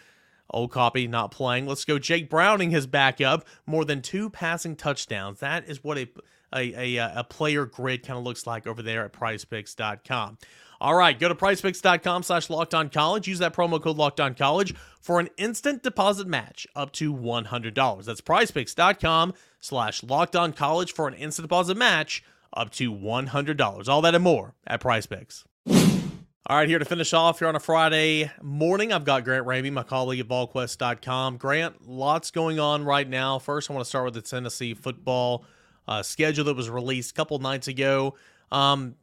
Old 0.52 0.72
copy 0.72 1.08
not 1.08 1.32
playing. 1.32 1.66
Let's 1.66 1.86
go. 1.86 1.98
Jake 1.98 2.30
Browning 2.30 2.72
has 2.72 2.86
back 2.86 3.22
up 3.22 3.46
more 3.66 3.86
than 3.86 4.02
two 4.02 4.30
passing 4.30 4.76
touchdowns. 4.76 5.40
That 5.40 5.68
is 5.68 5.84
what 5.84 5.98
a 5.98 6.10
a, 6.54 6.98
a, 6.98 7.00
uh, 7.00 7.22
a 7.22 7.24
player 7.24 7.66
grid 7.66 8.06
kind 8.06 8.20
of 8.20 8.26
looks 8.26 8.46
like 8.46 8.68
over 8.68 8.82
there 8.82 9.06
at 9.06 9.14
prizepicks.com. 9.14 10.38
All 10.82 10.96
right, 10.96 11.18
go 11.18 11.28
to 11.28 11.36
prizepicks.com 11.36 12.24
slash 12.24 12.50
locked 12.50 12.74
on 12.74 12.90
college. 12.90 13.28
Use 13.28 13.38
that 13.38 13.54
promo 13.54 13.80
code 13.80 13.98
locked 13.98 14.20
on 14.20 14.34
college 14.34 14.74
for 15.00 15.20
an 15.20 15.30
instant 15.38 15.84
deposit 15.84 16.26
match 16.26 16.66
up 16.76 16.92
to 16.94 17.14
$100. 17.14 18.04
That's 18.04 18.22
prizepicks.com 18.22 19.36
slash 19.60 20.02
locked 20.02 20.36
on 20.36 20.54
college 20.54 20.92
for 20.92 21.08
an 21.08 21.14
instant 21.14 21.48
deposit 21.48 21.78
match 21.78 22.24
up 22.52 22.72
to 22.72 22.92
$100. 22.92 23.88
All 23.88 24.02
that 24.02 24.16
and 24.16 24.24
more 24.24 24.56
at 24.66 24.82
prizepicks. 24.82 25.44
All 25.68 26.58
right, 26.58 26.68
here 26.68 26.80
to 26.80 26.86
finish 26.86 27.14
off 27.14 27.38
here 27.38 27.48
on 27.48 27.56
a 27.56 27.60
Friday 27.60 28.32
morning, 28.42 28.92
I've 28.92 29.06
got 29.06 29.24
Grant 29.24 29.46
Ramey, 29.46 29.72
my 29.72 29.84
colleague 29.84 30.22
at 30.22 30.28
VolQuest.com. 30.28 31.38
Grant, 31.38 31.88
lots 31.88 32.32
going 32.32 32.60
on 32.60 32.86
right 32.86 33.08
now. 33.08 33.38
First, 33.38 33.70
I 33.70 33.76
want 33.76 33.86
to 33.86 33.88
start 33.90 34.06
with 34.06 34.16
the 34.16 34.24
Tennessee 34.24 34.74
football 34.74 35.46
uh, 35.88 36.02
schedule 36.02 36.46
that 36.46 36.56
was 36.56 36.72
released 36.72 37.12
a 37.12 37.14
couple 37.14 37.38
nights 37.38 37.68
ago. 37.68 38.16
Um, 38.52 38.96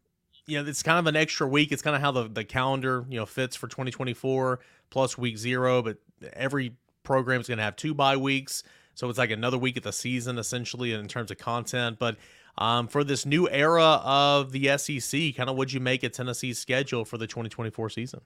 you 0.49 0.61
know, 0.61 0.69
it's 0.69 0.83
kind 0.83 0.99
of 0.99 1.07
an 1.07 1.17
extra 1.17 1.47
week. 1.47 1.71
It's 1.73 1.83
kind 1.83 1.95
of 1.95 2.03
how 2.03 2.11
the, 2.11 2.29
the 2.29 2.45
calendar, 2.45 3.05
you 3.09 3.19
know, 3.19 3.27
fits 3.27 3.55
for 3.55 3.69
2024 3.69 4.61
plus 4.91 5.19
week 5.19 5.37
zero, 5.37 5.83
but 5.83 5.99
every 6.33 6.75
program 7.03 7.41
is 7.41 7.49
going 7.49 7.59
to 7.59 7.65
have 7.65 7.77
two 7.77 7.95
bye 7.95 8.17
weeks. 8.17 8.63
So 8.95 9.09
it's 9.09 9.19
like 9.19 9.31
another 9.31 9.59
week 9.59 9.77
of 9.77 9.85
the 9.85 9.93
season, 9.93 10.39
essentially, 10.39 10.93
in 10.93 11.07
terms 11.07 11.31
of 11.31 11.39
content. 11.39 11.99
But 11.99 12.17
um, 12.59 12.89
for 12.89 13.05
this 13.05 13.25
new 13.25 13.49
era 13.49 14.01
of 14.05 14.53
the 14.53 14.77
SEC. 14.77 15.37
Kind 15.37 15.49
of 15.49 15.57
what'd 15.57 15.73
you 15.73 15.81
make 15.81 16.03
of 16.03 16.13
Tennessee's 16.13 16.59
schedule 16.59 17.05
for 17.05 17.17
the 17.17 17.27
2024 17.27 17.91
season? 17.91 18.21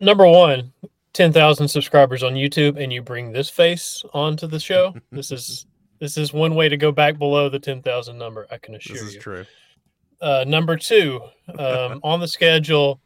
Number 0.00 0.26
one, 0.26 0.72
10,000 1.12 1.68
subscribers 1.68 2.22
on 2.22 2.34
YouTube, 2.34 2.82
and 2.82 2.92
you 2.92 3.00
bring 3.00 3.32
this 3.32 3.48
face 3.48 4.04
onto 4.12 4.46
the 4.46 4.58
show. 4.58 4.94
this 5.12 5.30
is 5.30 5.66
this 6.00 6.18
is 6.18 6.32
one 6.32 6.56
way 6.56 6.68
to 6.68 6.76
go 6.76 6.90
back 6.90 7.16
below 7.16 7.48
the 7.48 7.60
10,000 7.60 8.18
number. 8.18 8.46
I 8.50 8.58
can 8.58 8.74
assure 8.74 8.96
you. 8.96 9.00
This 9.00 9.08
is 9.10 9.14
you. 9.14 9.20
true. 9.20 9.46
Uh, 10.20 10.44
number 10.46 10.76
two, 10.76 11.20
um, 11.58 12.00
on 12.04 12.20
the 12.20 12.28
schedule, 12.28 13.00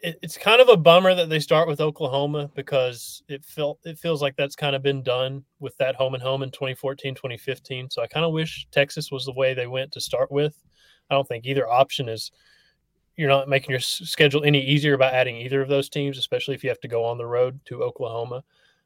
it, 0.00 0.18
it's 0.22 0.36
kind 0.36 0.60
of 0.60 0.68
a 0.68 0.76
bummer 0.76 1.14
that 1.14 1.28
they 1.28 1.38
start 1.38 1.68
with 1.68 1.80
Oklahoma 1.80 2.50
because 2.54 3.22
it 3.28 3.44
felt 3.44 3.78
it 3.84 3.98
feels 3.98 4.20
like 4.20 4.36
that's 4.36 4.56
kind 4.56 4.74
of 4.74 4.82
been 4.82 5.02
done 5.02 5.44
with 5.60 5.76
that 5.78 5.94
home 5.94 6.14
and 6.14 6.22
home 6.22 6.42
in 6.42 6.50
2014, 6.50 7.14
2015. 7.14 7.90
So 7.90 8.02
I 8.02 8.06
kind 8.06 8.26
of 8.26 8.32
wish 8.32 8.66
Texas 8.70 9.10
was 9.10 9.24
the 9.24 9.32
way 9.32 9.54
they 9.54 9.66
went 9.66 9.92
to 9.92 10.00
start 10.00 10.30
with. 10.30 10.62
I 11.10 11.14
don't 11.14 11.26
think 11.26 11.46
either 11.46 11.68
option 11.68 12.08
is 12.08 12.32
you're 13.16 13.28
not 13.28 13.48
making 13.48 13.70
your 13.70 13.80
schedule 13.80 14.44
any 14.44 14.60
easier 14.60 14.96
by 14.96 15.10
adding 15.10 15.36
either 15.36 15.60
of 15.60 15.68
those 15.68 15.88
teams, 15.88 16.18
especially 16.18 16.54
if 16.54 16.64
you 16.64 16.70
have 16.70 16.80
to 16.80 16.88
go 16.88 17.04
on 17.04 17.18
the 17.18 17.26
road 17.26 17.60
to 17.66 17.82
Oklahoma. 17.82 18.42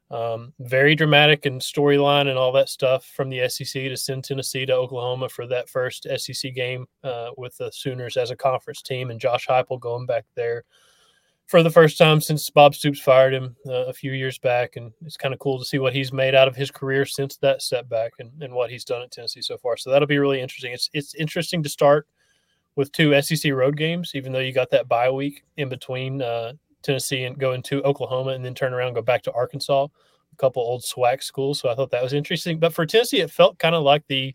Um, 0.09 0.53
very 0.59 0.95
dramatic 0.95 1.45
and 1.45 1.59
storyline 1.59 2.29
and 2.29 2.37
all 2.37 2.53
that 2.53 2.69
stuff 2.69 3.05
from 3.05 3.29
the 3.29 3.47
SEC 3.49 3.83
to 3.83 3.97
send 3.97 4.23
Tennessee 4.23 4.65
to 4.65 4.73
Oklahoma 4.73 5.27
for 5.27 5.45
that 5.47 5.67
first 5.67 6.07
SEC 6.17 6.53
game 6.53 6.85
uh, 7.03 7.31
with 7.35 7.57
the 7.57 7.69
Sooners 7.73 8.15
as 8.15 8.31
a 8.31 8.35
conference 8.35 8.81
team 8.81 9.11
and 9.11 9.19
Josh 9.19 9.47
Heupel 9.47 9.79
going 9.79 10.05
back 10.05 10.25
there 10.35 10.63
for 11.47 11.63
the 11.63 11.69
first 11.69 11.97
time 11.97 12.21
since 12.21 12.49
Bob 12.49 12.75
Stoops 12.75 12.99
fired 12.99 13.33
him 13.33 13.55
uh, 13.67 13.85
a 13.85 13.93
few 13.93 14.11
years 14.11 14.37
back. 14.37 14.75
And 14.75 14.91
it's 15.05 15.17
kind 15.17 15.33
of 15.33 15.39
cool 15.39 15.59
to 15.59 15.65
see 15.65 15.79
what 15.79 15.93
he's 15.93 16.13
made 16.13 16.35
out 16.35 16.47
of 16.47 16.55
his 16.55 16.71
career 16.71 17.05
since 17.05 17.37
that 17.37 17.61
setback 17.61 18.13
and, 18.19 18.31
and 18.41 18.53
what 18.53 18.69
he's 18.69 18.85
done 18.85 19.01
at 19.01 19.11
Tennessee 19.11 19.41
so 19.41 19.57
far. 19.57 19.75
So 19.75 19.89
that'll 19.89 20.07
be 20.07 20.19
really 20.19 20.41
interesting. 20.41 20.73
It's, 20.73 20.89
it's 20.93 21.15
interesting 21.15 21.63
to 21.63 21.69
start 21.69 22.07
with 22.75 22.91
two 22.91 23.19
SEC 23.21 23.51
road 23.51 23.75
games, 23.75 24.11
even 24.13 24.31
though 24.31 24.39
you 24.39 24.53
got 24.53 24.69
that 24.71 24.87
bye 24.87 25.09
week 25.09 25.43
in 25.57 25.67
between 25.67 26.21
uh, 26.21 26.53
Tennessee 26.87 27.25
and 27.25 27.37
go 27.37 27.53
into 27.53 27.83
Oklahoma 27.83 28.31
and 28.31 28.43
then 28.43 28.55
turn 28.55 28.73
around 28.73 28.93
go 28.93 29.01
back 29.01 29.21
to 29.23 29.33
Arkansas, 29.33 29.83
a 29.85 30.35
couple 30.37 30.63
old 30.63 30.81
SWAC 30.81 31.21
schools. 31.21 31.59
So 31.59 31.69
I 31.69 31.75
thought 31.75 31.91
that 31.91 32.03
was 32.03 32.13
interesting. 32.13 32.59
But 32.59 32.73
for 32.73 32.85
Tennessee, 32.85 33.19
it 33.19 33.29
felt 33.29 33.59
kind 33.59 33.75
of 33.75 33.83
like 33.83 34.07
the 34.07 34.33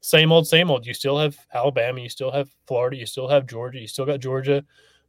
same 0.00 0.32
old, 0.32 0.46
same 0.46 0.70
old. 0.70 0.86
You 0.86 0.92
still 0.92 1.18
have 1.18 1.38
Alabama, 1.54 2.00
you 2.00 2.08
still 2.08 2.30
have 2.30 2.50
Florida, 2.66 2.96
you 2.96 3.06
still 3.06 3.28
have 3.28 3.46
Georgia, 3.46 3.78
you 3.78 3.86
still 3.86 4.04
got 4.04 4.20
Georgia 4.20 4.62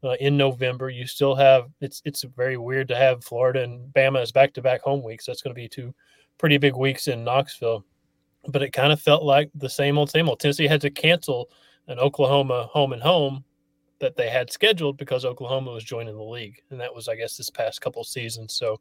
uh, 0.04 0.16
in 0.20 0.38
November. 0.38 0.90
You 0.90 1.08
still 1.08 1.36
have 1.36 1.70
it's 1.82 2.02
it's 2.06 2.24
very 2.24 2.58
weird 2.58 2.88
to 2.90 2.96
have 2.96 3.24
Florida 3.24 3.64
and 3.64 3.94
Bama 3.94 4.22
as 4.22 4.32
back 4.32 4.54
to 4.54 4.62
back 4.62 4.82
home 4.82 5.04
weeks. 5.04 5.26
That's 5.26 5.42
going 5.42 5.56
to 5.56 5.62
be 5.62 5.68
two 5.68 5.94
pretty 6.38 6.58
big 6.58 6.76
weeks 6.76 7.08
in 7.08 7.24
Knoxville. 7.24 7.84
But 8.48 8.62
it 8.62 8.72
kind 8.72 8.94
of 8.94 9.02
felt 9.02 9.24
like 9.24 9.50
the 9.56 9.70
same 9.70 9.98
old 9.98 10.12
same 10.12 10.30
old. 10.30 10.40
Tennessee 10.40 10.68
had 10.68 10.82
to 10.82 10.92
cancel 10.92 11.50
an 11.88 12.00
Oklahoma 12.00 12.70
home 12.72 12.94
and 12.94 13.02
home 13.02 13.44
that 14.06 14.16
they 14.16 14.30
had 14.30 14.52
scheduled 14.52 14.98
because 14.98 15.26
Oklahoma 15.26 15.72
was 15.72 15.84
joining 15.84 16.16
the 16.16 16.24
league, 16.24 16.62
and 16.70 16.80
that 16.80 16.94
was 16.94 17.08
I 17.08 17.16
guess 17.16 17.36
this 17.36 17.50
past 17.50 17.82
couple 17.82 18.04
seasons. 18.04 18.56
So. 18.56 18.80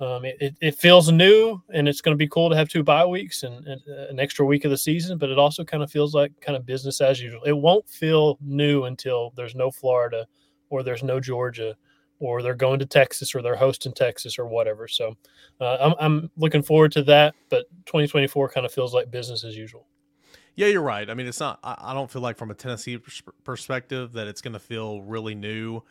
Um, 0.00 0.24
it, 0.24 0.56
it 0.60 0.74
feels 0.74 1.12
new 1.12 1.62
and 1.72 1.88
it's 1.88 2.00
going 2.00 2.14
to 2.14 2.18
be 2.18 2.26
cool 2.26 2.50
to 2.50 2.56
have 2.56 2.68
two 2.68 2.82
bye 2.82 3.06
weeks 3.06 3.44
and, 3.44 3.64
and, 3.64 3.80
uh, 3.88 4.08
an 4.08 4.18
extra 4.18 4.44
week 4.44 4.64
of 4.64 4.72
the 4.72 4.76
season, 4.76 5.18
but 5.18 5.30
it 5.30 5.38
also 5.38 5.62
kind 5.62 5.84
of 5.84 5.90
feels 5.90 6.16
like 6.16 6.32
kind 6.40 6.56
of 6.56 6.66
business 6.66 7.00
as 7.00 7.22
usual. 7.22 7.44
It 7.44 7.56
won't 7.56 7.88
feel 7.88 8.36
new 8.40 8.86
until 8.86 9.32
there's 9.36 9.54
no 9.54 9.70
Florida 9.70 10.26
or 10.68 10.82
there's 10.82 11.04
no 11.04 11.20
Georgia 11.20 11.76
or 12.18 12.42
they're 12.42 12.56
going 12.56 12.80
to 12.80 12.86
Texas 12.86 13.36
or 13.36 13.40
they're 13.40 13.54
hosting 13.54 13.92
Texas 13.92 14.36
or 14.36 14.46
whatever. 14.46 14.88
So 14.88 15.16
uh, 15.60 15.76
I'm, 15.80 15.94
I'm 16.00 16.30
looking 16.36 16.64
forward 16.64 16.90
to 16.92 17.04
that. 17.04 17.36
But 17.48 17.66
2024 17.86 18.48
kind 18.48 18.66
of 18.66 18.72
feels 18.72 18.94
like 18.94 19.12
business 19.12 19.44
as 19.44 19.56
usual. 19.56 19.86
Yeah, 20.56 20.68
you're 20.68 20.82
right. 20.82 21.08
I 21.10 21.14
mean, 21.14 21.26
it's 21.26 21.40
not. 21.40 21.58
I, 21.64 21.76
I 21.78 21.94
don't 21.94 22.10
feel 22.10 22.22
like 22.22 22.36
from 22.36 22.50
a 22.50 22.54
Tennessee 22.54 22.98
pers- 22.98 23.22
perspective 23.42 24.12
that 24.12 24.26
it's 24.28 24.40
going 24.40 24.52
to 24.52 24.58
feel 24.60 25.02
really 25.02 25.34
new 25.34 25.82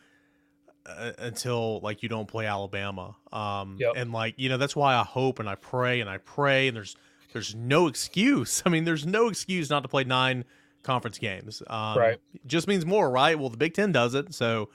uh, 0.86 1.12
until 1.18 1.80
like 1.80 2.02
you 2.02 2.08
don't 2.08 2.26
play 2.28 2.46
Alabama. 2.46 3.16
Um, 3.32 3.76
Yep. 3.78 3.92
and 3.96 4.12
like 4.12 4.34
you 4.38 4.48
know 4.48 4.56
that's 4.56 4.74
why 4.76 4.94
I 4.94 5.02
hope 5.02 5.38
and 5.38 5.48
I 5.48 5.54
pray 5.54 6.00
and 6.00 6.08
I 6.10 6.18
pray 6.18 6.68
and 6.68 6.76
there's 6.76 6.96
there's 7.32 7.54
no 7.54 7.86
excuse. 7.88 8.62
I 8.66 8.70
mean, 8.70 8.84
there's 8.84 9.06
no 9.06 9.28
excuse 9.28 9.68
not 9.70 9.80
to 9.82 9.88
play 9.88 10.04
nine 10.04 10.44
conference 10.82 11.18
games. 11.18 11.62
Um, 11.66 11.98
Right. 11.98 12.18
Just 12.46 12.68
means 12.68 12.84
more, 12.86 13.10
right? 13.10 13.38
Well, 13.38 13.48
the 13.50 13.56
Big 13.56 13.74
Ten 13.74 13.92
does 13.92 14.14
it, 14.14 14.34
so. 14.34 14.70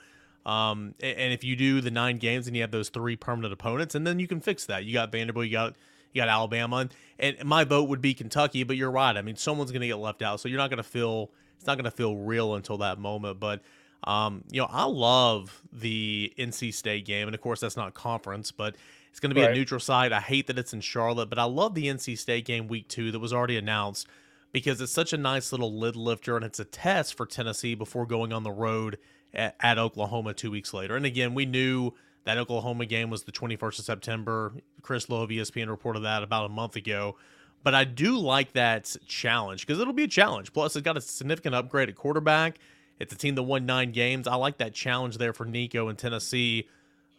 Um, 0.46 0.94
a- 1.00 1.04
and 1.20 1.34
if 1.34 1.44
you 1.44 1.54
do 1.54 1.82
the 1.82 1.90
nine 1.90 2.16
games 2.16 2.46
and 2.46 2.56
you 2.56 2.62
have 2.62 2.70
those 2.70 2.88
three 2.88 3.14
permanent 3.14 3.52
opponents, 3.52 3.94
and 3.94 4.06
then 4.06 4.18
you 4.18 4.26
can 4.26 4.40
fix 4.40 4.64
that. 4.66 4.84
You 4.86 4.94
got 4.94 5.12
Vanderbilt, 5.12 5.44
you 5.46 5.52
got 5.52 5.76
you 6.12 6.20
got 6.20 6.28
Alabama, 6.28 6.88
and, 7.18 7.36
and 7.38 7.48
my 7.48 7.64
vote 7.64 7.88
would 7.88 8.00
be 8.00 8.14
Kentucky. 8.14 8.62
But 8.62 8.76
you're 8.76 8.90
right. 8.90 9.16
I 9.16 9.22
mean, 9.22 9.36
someone's 9.36 9.70
going 9.70 9.82
to 9.82 9.86
get 9.86 9.98
left 9.98 10.22
out, 10.22 10.40
so 10.40 10.48
you're 10.48 10.58
not 10.58 10.70
going 10.70 10.78
to 10.78 10.82
feel 10.82 11.30
it's 11.56 11.66
not 11.66 11.76
going 11.76 11.84
to 11.84 11.90
feel 11.90 12.16
real 12.16 12.54
until 12.54 12.78
that 12.78 12.98
moment. 12.98 13.40
But 13.40 13.60
um, 14.04 14.44
you 14.50 14.60
know, 14.60 14.68
I 14.70 14.84
love 14.84 15.62
the 15.72 16.32
NC 16.38 16.72
State 16.74 17.04
game, 17.04 17.28
and 17.28 17.34
of 17.34 17.40
course 17.40 17.60
that's 17.60 17.76
not 17.76 17.94
conference, 17.94 18.50
but 18.50 18.76
it's 19.10 19.20
going 19.20 19.30
to 19.30 19.34
be 19.34 19.42
a 19.42 19.52
neutral 19.52 19.80
site. 19.80 20.12
I 20.12 20.20
hate 20.20 20.46
that 20.46 20.58
it's 20.58 20.72
in 20.72 20.80
Charlotte, 20.80 21.28
but 21.28 21.38
I 21.38 21.44
love 21.44 21.74
the 21.74 21.86
NC 21.86 22.16
State 22.16 22.44
game 22.44 22.68
week 22.68 22.88
two 22.88 23.10
that 23.12 23.18
was 23.18 23.32
already 23.32 23.56
announced 23.56 24.06
because 24.52 24.80
it's 24.80 24.92
such 24.92 25.12
a 25.12 25.16
nice 25.16 25.52
little 25.52 25.76
lid 25.78 25.96
lifter 25.96 26.36
and 26.36 26.44
it's 26.44 26.60
a 26.60 26.64
test 26.64 27.14
for 27.14 27.26
Tennessee 27.26 27.74
before 27.74 28.06
going 28.06 28.32
on 28.32 28.42
the 28.42 28.50
road 28.50 28.98
at, 29.34 29.56
at 29.60 29.78
Oklahoma 29.78 30.34
two 30.34 30.50
weeks 30.50 30.72
later. 30.72 30.96
And 30.96 31.06
again, 31.06 31.34
we 31.34 31.44
knew 31.44 31.92
that 32.24 32.38
Oklahoma 32.38 32.86
game 32.86 33.10
was 33.10 33.24
the 33.24 33.32
21st 33.32 33.78
of 33.78 33.84
September. 33.84 34.52
Chris 34.82 35.08
Low 35.08 35.22
of 35.22 35.30
ESPN 35.30 35.68
reported 35.68 36.00
that 36.00 36.22
about 36.22 36.46
a 36.46 36.48
month 36.48 36.76
ago. 36.76 37.16
But 37.62 37.74
I 37.74 37.84
do 37.84 38.18
like 38.18 38.52
that 38.52 38.96
challenge 39.06 39.66
because 39.66 39.80
it'll 39.80 39.92
be 39.92 40.04
a 40.04 40.08
challenge. 40.08 40.52
Plus, 40.52 40.76
it's 40.76 40.84
got 40.84 40.96
a 40.96 41.00
significant 41.00 41.54
upgrade 41.54 41.88
at 41.88 41.94
quarterback. 41.94 42.58
It's 42.98 43.12
a 43.12 43.16
team 43.16 43.34
that 43.34 43.42
won 43.42 43.66
nine 43.66 43.92
games. 43.92 44.26
I 44.26 44.36
like 44.36 44.58
that 44.58 44.74
challenge 44.74 45.18
there 45.18 45.32
for 45.32 45.44
Nico 45.44 45.88
and 45.88 45.98
Tennessee 45.98 46.68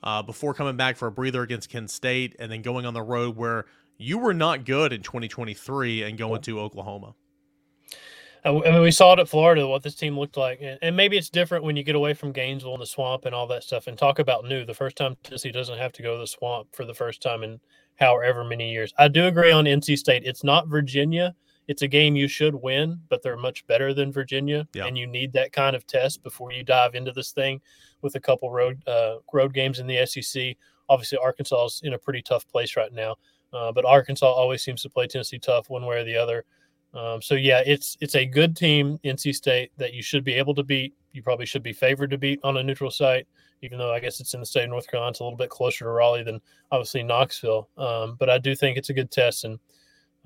uh, 0.03 0.23
before 0.23 0.53
coming 0.53 0.77
back 0.77 0.97
for 0.97 1.07
a 1.07 1.11
breather 1.11 1.41
against 1.41 1.69
Kent 1.69 1.89
State 1.89 2.35
and 2.39 2.51
then 2.51 2.61
going 2.61 2.85
on 2.85 2.93
the 2.93 3.01
road 3.01 3.35
where 3.35 3.65
you 3.97 4.17
were 4.17 4.33
not 4.33 4.65
good 4.65 4.93
in 4.93 5.01
2023 5.01 6.03
and 6.03 6.17
going 6.17 6.41
to 6.41 6.59
Oklahoma. 6.59 7.15
I 8.43 8.49
I 8.49 8.71
mean, 8.71 8.82
we 8.82 8.91
saw 8.91 9.13
it 9.13 9.19
at 9.19 9.30
Florida 9.30 9.67
what 9.67 9.84
this 9.84 9.95
team 9.95 10.17
looked 10.17 10.38
like, 10.38 10.60
and, 10.62 10.77
and 10.82 10.95
maybe 10.95 11.17
it's 11.17 11.30
different 11.30 11.63
when 11.63 11.75
you 11.75 11.84
get 11.84 11.95
away 11.95 12.13
from 12.13 12.32
Gainesville 12.32 12.73
and 12.73 12.82
the 12.82 12.86
swamp 12.88 13.25
and 13.25 13.36
all 13.36 13.47
that 13.47 13.63
stuff. 13.63 13.88
And 13.88 13.97
talk 13.97 14.19
about 14.19 14.45
new, 14.45 14.65
the 14.65 14.73
first 14.73 14.95
time 14.95 15.15
Tennessee 15.23 15.51
doesn't 15.51 15.77
have 15.77 15.91
to 15.93 16.01
go 16.01 16.15
to 16.15 16.19
the 16.19 16.27
swamp 16.27 16.67
for 16.73 16.86
the 16.86 16.93
first 16.93 17.21
time 17.21 17.43
in 17.43 17.60
however 17.95 18.43
many 18.43 18.71
years. 18.71 18.93
I 18.97 19.08
do 19.10 19.27
agree 19.27 19.51
on 19.51 19.65
NC 19.65 19.97
State. 19.97 20.23
It's 20.25 20.43
not 20.43 20.67
Virginia. 20.67 21.36
It's 21.67 21.84
a 21.84 21.88
game 21.88 22.15
you 22.15 22.27
should 22.27 22.56
win, 22.56 22.99
but 23.10 23.21
they're 23.21 23.38
much 23.38 23.65
better 23.67 23.93
than 23.93 24.12
Virginia, 24.12 24.67
Yeah. 24.73 24.88
and 24.88 24.97
you 24.97 25.06
need 25.08 25.32
that 25.34 25.54
kind 25.54 25.75
of 25.75 25.86
test 25.86 26.23
before 26.23 26.51
you 26.51 26.63
dive 26.63 26.95
into 26.95 27.12
this 27.12 27.32
thing 27.32 27.62
with 28.01 28.15
a 28.15 28.19
couple 28.19 28.51
road 28.51 28.82
uh, 28.88 29.17
road 29.32 29.54
games 29.54 29.80
in 29.80 29.88
the 29.88 30.06
SEC. 30.06 30.58
Obviously, 30.89 31.17
Arkansas 31.19 31.65
is 31.65 31.82
in 31.84 31.93
a 31.93 31.97
pretty 31.99 32.21
tough 32.23 32.47
place 32.47 32.75
right 32.75 32.91
now, 32.91 33.15
uh, 33.54 33.71
but 33.71 33.86
Arkansas 33.86 34.25
always 34.25 34.63
seems 34.63 34.82
to 34.82 34.89
play 34.89 35.06
Tennessee 35.08 35.38
tough 35.39 35.69
one 35.69 35.86
way 35.86 35.97
or 35.99 36.04
the 36.04 36.17
other. 36.17 36.43
Um, 36.93 37.21
so 37.21 37.36
yeah, 37.36 37.62
it's 37.65 37.97
it's 38.01 38.15
a 38.15 38.25
good 38.25 38.56
team, 38.56 38.99
NC 39.04 39.34
State, 39.36 39.71
that 39.77 39.93
you 39.93 40.04
should 40.04 40.23
be 40.23 40.34
able 40.34 40.54
to 40.56 40.63
beat. 40.63 40.93
You 41.13 41.23
probably 41.23 41.45
should 41.45 41.63
be 41.63 41.73
favored 41.73 42.10
to 42.12 42.17
beat 42.17 42.39
on 42.43 42.58
a 42.58 42.63
neutral 42.63 42.91
site, 42.91 43.27
even 43.62 43.77
though 43.77 43.93
I 43.93 43.99
guess 43.99 44.19
it's 44.19 44.34
in 44.34 44.39
the 44.39 44.45
state 44.45 44.65
of 44.65 44.69
North 44.69 44.88
Carolina. 44.88 45.12
It's 45.12 45.19
a 45.19 45.23
little 45.23 45.38
bit 45.38 45.49
closer 45.49 45.86
to 45.86 45.91
Raleigh 45.91 46.23
than 46.23 46.41
obviously 46.71 47.04
Knoxville. 47.04 47.69
Um, 47.77 48.15
but 48.19 48.30
I 48.30 48.38
do 48.38 48.56
think 48.56 48.77
it's 48.77 48.89
a 48.89 48.93
good 48.93 49.12
test, 49.12 49.45
and 49.45 49.58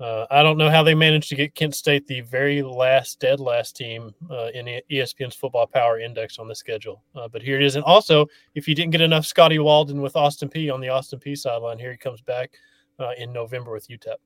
uh, 0.00 0.26
I 0.30 0.42
don't 0.42 0.58
know 0.58 0.68
how 0.68 0.82
they 0.82 0.94
managed 0.94 1.28
to 1.30 1.36
get 1.36 1.54
Kent 1.54 1.74
State 1.74 2.06
the 2.06 2.20
very 2.22 2.62
last 2.62 3.20
dead 3.20 3.38
last 3.38 3.76
team 3.76 4.12
uh, 4.28 4.48
in 4.52 4.80
ESPN's 4.90 5.36
Football 5.36 5.68
Power 5.68 6.00
Index 6.00 6.38
on 6.38 6.48
the 6.48 6.54
schedule. 6.54 7.02
Uh, 7.14 7.28
but 7.28 7.42
here 7.42 7.56
it 7.56 7.64
is, 7.64 7.76
and 7.76 7.84
also 7.84 8.26
if 8.56 8.66
you 8.66 8.74
didn't 8.74 8.92
get 8.92 9.00
enough 9.00 9.24
Scotty 9.24 9.60
Walden 9.60 10.02
with 10.02 10.16
Austin 10.16 10.48
Peay 10.48 10.72
on 10.72 10.80
the 10.80 10.88
Austin 10.88 11.20
Peay 11.20 11.38
sideline, 11.38 11.78
here 11.78 11.92
he 11.92 11.98
comes 11.98 12.20
back 12.22 12.54
uh, 12.98 13.12
in 13.18 13.32
November 13.32 13.72
with 13.72 13.88
UTEP. 13.88 14.16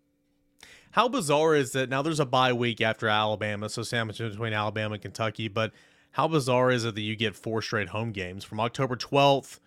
How 0.92 1.09
bizarre 1.09 1.55
is 1.55 1.72
that 1.72 1.88
now 1.88 2.03
there's 2.03 2.18
a 2.18 2.26
bye 2.26 2.53
week 2.53 2.81
after 2.81 3.07
Alabama, 3.07 3.68
so 3.68 3.83
sandwiched 3.83 4.18
between 4.18 4.53
Alabama 4.53 4.94
and 4.94 5.03
Kentucky, 5.03 5.46
but 5.46 5.72
how 6.12 6.26
bizarre 6.26 6.72
is 6.72 6.85
it 6.85 6.96
that 6.96 7.00
you 7.03 7.14
get 7.14 7.37
four 7.37 7.62
straight 7.62 7.90
home 7.90 8.11
games 8.11 8.42
from 8.44 8.59
October 8.59 8.96
12th? 8.96 9.61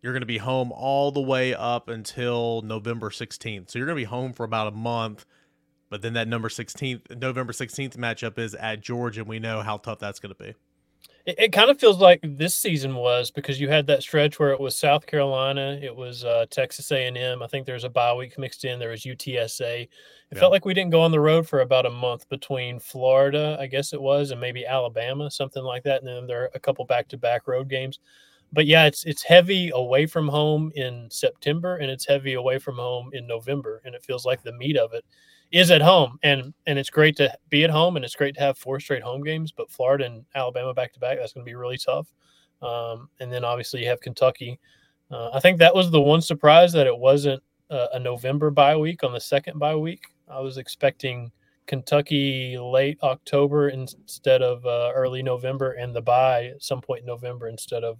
You're 0.00 0.12
going 0.12 0.22
to 0.22 0.26
be 0.26 0.38
home 0.38 0.70
all 0.70 1.10
the 1.10 1.20
way 1.20 1.54
up 1.54 1.88
until 1.88 2.62
November 2.62 3.10
16th. 3.10 3.70
So 3.70 3.78
you're 3.78 3.86
going 3.86 3.96
to 3.96 4.00
be 4.00 4.04
home 4.04 4.32
for 4.32 4.44
about 4.44 4.68
a 4.68 4.76
month, 4.76 5.26
but 5.90 6.02
then 6.02 6.12
that 6.12 6.28
number 6.28 6.48
16th, 6.48 7.20
November 7.20 7.52
16th 7.52 7.96
matchup 7.96 8.38
is 8.38 8.54
at 8.54 8.80
Georgia, 8.80 9.20
and 9.20 9.28
we 9.28 9.40
know 9.40 9.60
how 9.62 9.76
tough 9.76 9.98
that's 9.98 10.20
going 10.20 10.34
to 10.34 10.40
be. 10.40 10.54
It, 11.24 11.36
it 11.38 11.52
kind 11.52 11.70
of 11.70 11.78
feels 11.78 11.98
like 11.98 12.20
this 12.22 12.54
season 12.54 12.94
was 12.96 13.30
because 13.30 13.60
you 13.60 13.68
had 13.68 13.86
that 13.86 14.02
stretch 14.02 14.38
where 14.38 14.50
it 14.52 14.60
was 14.60 14.76
South 14.76 15.06
Carolina, 15.06 15.78
it 15.82 15.94
was 15.94 16.24
uh, 16.24 16.46
Texas 16.50 16.90
A&M. 16.90 17.42
I 17.42 17.46
think 17.46 17.66
there's 17.66 17.84
a 17.84 17.88
bye 17.88 18.14
week 18.14 18.38
mixed 18.38 18.64
in. 18.64 18.78
There 18.78 18.90
was 18.90 19.02
UTSA. 19.04 19.82
It 19.82 19.90
Yeah. 20.32 20.38
felt 20.38 20.52
like 20.52 20.64
we 20.64 20.74
didn't 20.74 20.90
go 20.90 21.00
on 21.02 21.12
the 21.12 21.20
road 21.20 21.46
for 21.48 21.60
about 21.60 21.86
a 21.86 21.90
month 21.90 22.28
between 22.28 22.78
Florida, 22.80 23.56
I 23.60 23.66
guess 23.66 23.92
it 23.92 24.00
was, 24.00 24.30
and 24.30 24.40
maybe 24.40 24.66
Alabama, 24.66 25.30
something 25.30 25.62
like 25.62 25.84
that. 25.84 26.00
And 26.02 26.08
then 26.08 26.26
there 26.26 26.42
are 26.44 26.50
a 26.54 26.60
couple 26.60 26.84
back-to-back 26.86 27.46
road 27.46 27.68
games. 27.68 28.00
But 28.54 28.66
yeah, 28.66 28.84
it's 28.86 29.04
it's 29.04 29.22
heavy 29.22 29.70
away 29.74 30.04
from 30.06 30.28
home 30.28 30.72
in 30.74 31.08
September 31.10 31.76
and 31.76 31.90
it's 31.90 32.06
heavy 32.06 32.34
away 32.34 32.58
from 32.58 32.76
home 32.76 33.08
in 33.14 33.26
November, 33.26 33.80
and 33.84 33.94
it 33.94 34.04
feels 34.04 34.26
like 34.26 34.42
the 34.42 34.52
meat 34.52 34.76
of 34.76 34.92
it 34.92 35.04
is 35.52 35.70
at 35.70 35.82
home 35.82 36.18
and 36.22 36.52
and 36.66 36.78
it's 36.78 36.90
great 36.90 37.14
to 37.16 37.30
be 37.50 37.62
at 37.62 37.70
home 37.70 37.96
and 37.96 38.04
it's 38.04 38.16
great 38.16 38.34
to 38.34 38.40
have 38.40 38.56
four 38.56 38.80
straight 38.80 39.02
home 39.02 39.22
games 39.22 39.52
but 39.52 39.70
florida 39.70 40.06
and 40.06 40.24
alabama 40.34 40.72
back 40.72 40.92
to 40.92 40.98
back 40.98 41.18
that's 41.18 41.34
going 41.34 41.44
to 41.44 41.50
be 41.50 41.54
really 41.54 41.78
tough. 41.78 42.08
Um, 42.62 43.08
and 43.20 43.32
then 43.32 43.44
obviously 43.44 43.82
you 43.82 43.88
have 43.88 44.00
kentucky. 44.00 44.58
Uh, 45.10 45.30
i 45.34 45.40
think 45.40 45.58
that 45.58 45.74
was 45.74 45.90
the 45.90 46.00
one 46.00 46.22
surprise 46.22 46.72
that 46.72 46.86
it 46.86 46.96
wasn't 46.96 47.42
uh, 47.70 47.88
a 47.92 47.98
november 47.98 48.50
bye 48.50 48.76
week. 48.76 49.04
On 49.04 49.12
the 49.12 49.20
second 49.20 49.58
bye 49.58 49.76
week 49.76 50.02
i 50.28 50.40
was 50.40 50.56
expecting 50.56 51.30
kentucky 51.66 52.58
late 52.58 52.98
october 53.02 53.68
instead 53.68 54.42
of 54.42 54.64
uh, 54.66 54.90
early 54.94 55.22
november 55.22 55.72
and 55.72 55.94
the 55.94 56.02
bye 56.02 56.46
at 56.46 56.62
some 56.62 56.80
point 56.80 57.00
in 57.00 57.06
november 57.06 57.48
instead 57.48 57.84
of 57.84 57.98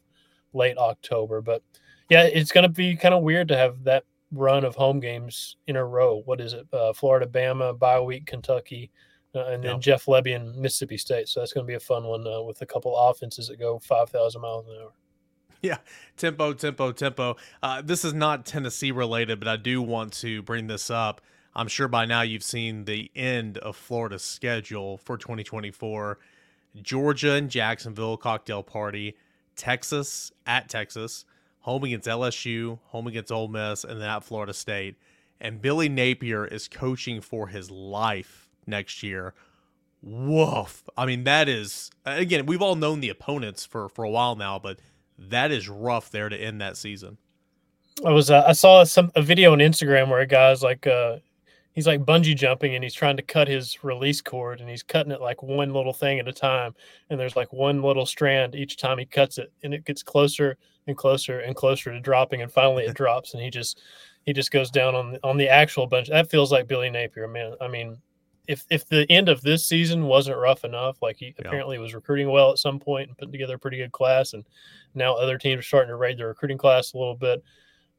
late 0.55 0.79
october. 0.79 1.43
But 1.43 1.63
yeah 2.09 2.23
it's 2.25 2.51
going 2.51 2.65
to 2.65 2.69
be 2.69 2.97
kind 2.97 3.15
of 3.15 3.23
weird 3.23 3.49
to 3.49 3.57
have 3.57 3.85
that 3.85 4.05
run 4.33 4.65
of 4.65 4.75
home 4.75 4.99
games 5.01 5.57
in 5.67 5.77
a 5.77 5.85
row. 5.85 6.23
What 6.25 6.41
is 6.41 6.53
it? 6.55 6.67
Uh, 6.73 6.93
Florida, 6.93 7.27
Bama, 7.27 7.79
bye 7.79 8.01
week, 8.01 8.27
Kentucky, 8.27 8.91
uh, 9.35 9.47
and 9.47 9.63
then 9.63 9.75
Yeah. 9.75 9.79
Jeff 9.79 10.07
Lebby 10.07 10.35
and 10.35 10.57
Mississippi 10.57 10.97
State. 10.97 11.29
So 11.29 11.41
that's 11.41 11.53
going 11.53 11.67
to 11.67 11.71
be 11.71 11.75
a 11.77 11.81
fun 11.81 12.05
one 12.05 12.27
uh, 12.27 12.43
with 12.43 12.61
a 12.63 12.67
couple 12.67 12.97
offenses 12.97 13.49
that 13.49 13.59
go 13.59 13.79
5,000 13.79 14.41
miles 14.41 14.67
an 14.67 14.77
hour. 14.83 14.93
Yeah, 15.61 15.79
tempo, 16.17 16.55
tempo, 16.55 16.91
tempo. 16.91 17.37
Uh, 17.63 17.83
this 17.83 18.05
is 18.05 18.13
not 18.13 18.45
Tennessee 18.45 18.91
related, 18.91 19.39
but 19.39 19.47
I 19.47 19.57
do 19.57 19.81
want 19.81 20.13
to 20.15 20.43
bring 20.43 20.67
this 20.67 20.91
up. 20.91 21.21
I'm 21.55 21.69
sure 21.69 21.87
by 21.87 22.05
now 22.05 22.23
you've 22.23 22.43
seen 22.43 22.85
the 22.85 23.11
end 23.15 23.59
of 23.59 23.77
Florida's 23.77 24.25
schedule 24.25 24.97
for 24.99 25.17
2024. 25.17 26.19
Georgia 26.81 27.35
and 27.35 27.49
Jacksonville 27.49 28.17
cocktail 28.17 28.63
party, 28.65 29.15
Texas 29.55 30.33
at 30.47 30.69
Texas, 30.69 31.27
home 31.63 31.85
against 31.85 32.07
LSU, 32.07 32.79
home 32.87 33.07
against 33.07 33.33
Ole 33.33 33.49
Miss, 33.49 33.85
and 33.85 34.01
then 34.01 34.09
at 34.09 34.25
Florida 34.25 34.53
State. 34.53 34.97
And 35.41 35.61
Billy 35.61 35.89
Napier 35.89 36.45
is 36.45 36.69
coaching 36.69 37.21
for 37.21 37.49
his 37.49 37.71
life 37.71 38.49
next 38.67 39.03
year. 39.03 39.35
Woof. 40.03 40.89
I 40.97 41.07
mean, 41.07 41.25
that 41.25 41.49
is 41.49 41.91
again, 42.05 42.47
we've 42.47 42.63
all 42.63 42.77
known 42.77 43.01
the 43.01 43.09
opponents 43.09 43.65
for 43.65 43.89
for 43.89 44.05
a 44.05 44.11
while 44.11 44.37
now, 44.37 44.59
but 44.59 44.79
that 45.19 45.51
is 45.51 45.69
rough 45.69 46.11
there 46.11 46.29
to 46.29 46.37
end 46.37 46.61
that 46.61 46.77
season. 46.77 47.19
I 48.05 48.11
was 48.11 48.31
uh, 48.31 48.45
I 48.47 48.53
saw 48.53 48.85
some 48.85 49.13
a 49.15 49.23
video 49.23 49.53
on 49.53 49.59
Instagram 49.59 50.09
where 50.09 50.21
a 50.21 50.27
guy's 50.27 50.63
like 50.63 50.87
uh 50.87 51.19
he's 51.75 51.87
like 51.87 52.05
bungee 52.05 52.37
jumping 52.37 52.75
and 52.75 52.85
he's 52.85 52.95
trying 52.95 53.17
to 53.17 53.23
cut 53.23 53.49
his 53.49 53.83
release 53.83 54.21
cord 54.21 54.61
and 54.61 54.69
he's 54.69 54.83
cutting 54.83 55.13
it 55.13 55.21
like 55.21 55.43
one 55.43 55.73
little 55.73 55.93
thing 55.93 56.19
at 56.19 56.29
a 56.29 56.33
time. 56.33 56.75
And 57.11 57.19
there's 57.19 57.37
like 57.37 57.53
one 57.53 57.83
little 57.83 58.07
strand 58.07 58.55
each 58.55 58.77
time 58.77 58.99
he 58.99 59.07
cuts 59.07 59.39
it 59.39 59.53
and 59.63 59.73
it 59.73 59.85
gets 59.85 60.03
closer 60.03 60.57
and 60.87 60.97
closer 60.97 61.41
and 61.41 61.55
closer 61.57 61.93
to 61.93 62.01
dropping 62.01 62.43
and 62.43 62.51
finally 62.53 62.85
it 62.85 62.95
drops 62.95 63.35
and 63.35 63.43
he 63.43 63.51
just 63.51 63.81
he 64.25 64.33
just 64.33 64.51
goes 64.51 64.71
down 64.71 64.95
on 64.95 65.13
the, 65.13 65.21
on 65.25 65.37
the 65.37 65.49
actual 65.49 65.87
bunch. 65.87 66.09
That 66.09 66.31
feels 66.31 66.53
like 66.53 66.69
Billy 66.69 66.91
Napier 66.91 67.29
man. 67.29 67.55
I 67.61 67.69
mean 67.69 67.97
if 68.49 68.65
if 68.71 68.87
the 68.89 69.07
end 69.11 69.29
of 69.29 69.41
this 69.43 69.65
season 69.67 70.05
wasn't 70.07 70.37
rough 70.37 70.65
enough 70.65 71.01
like 71.01 71.17
he 71.17 71.27
Yeah. 71.27 71.47
apparently 71.47 71.79
was 71.79 71.95
recruiting 71.95 72.29
well 72.31 72.51
at 72.51 72.59
some 72.59 72.81
point 72.81 73.09
and 73.09 73.17
putting 73.17 73.33
together 73.33 73.55
a 73.55 73.59
pretty 73.59 73.77
good 73.77 73.93
class 73.93 74.33
and 74.33 74.45
now 74.95 75.15
other 75.15 75.39
teams 75.39 75.61
are 75.61 75.63
starting 75.63 75.89
to 75.91 75.97
raid 75.97 76.19
their 76.19 76.27
recruiting 76.29 76.59
class 76.59 76.93
a 76.93 76.99
little 76.99 77.15
bit 77.15 77.43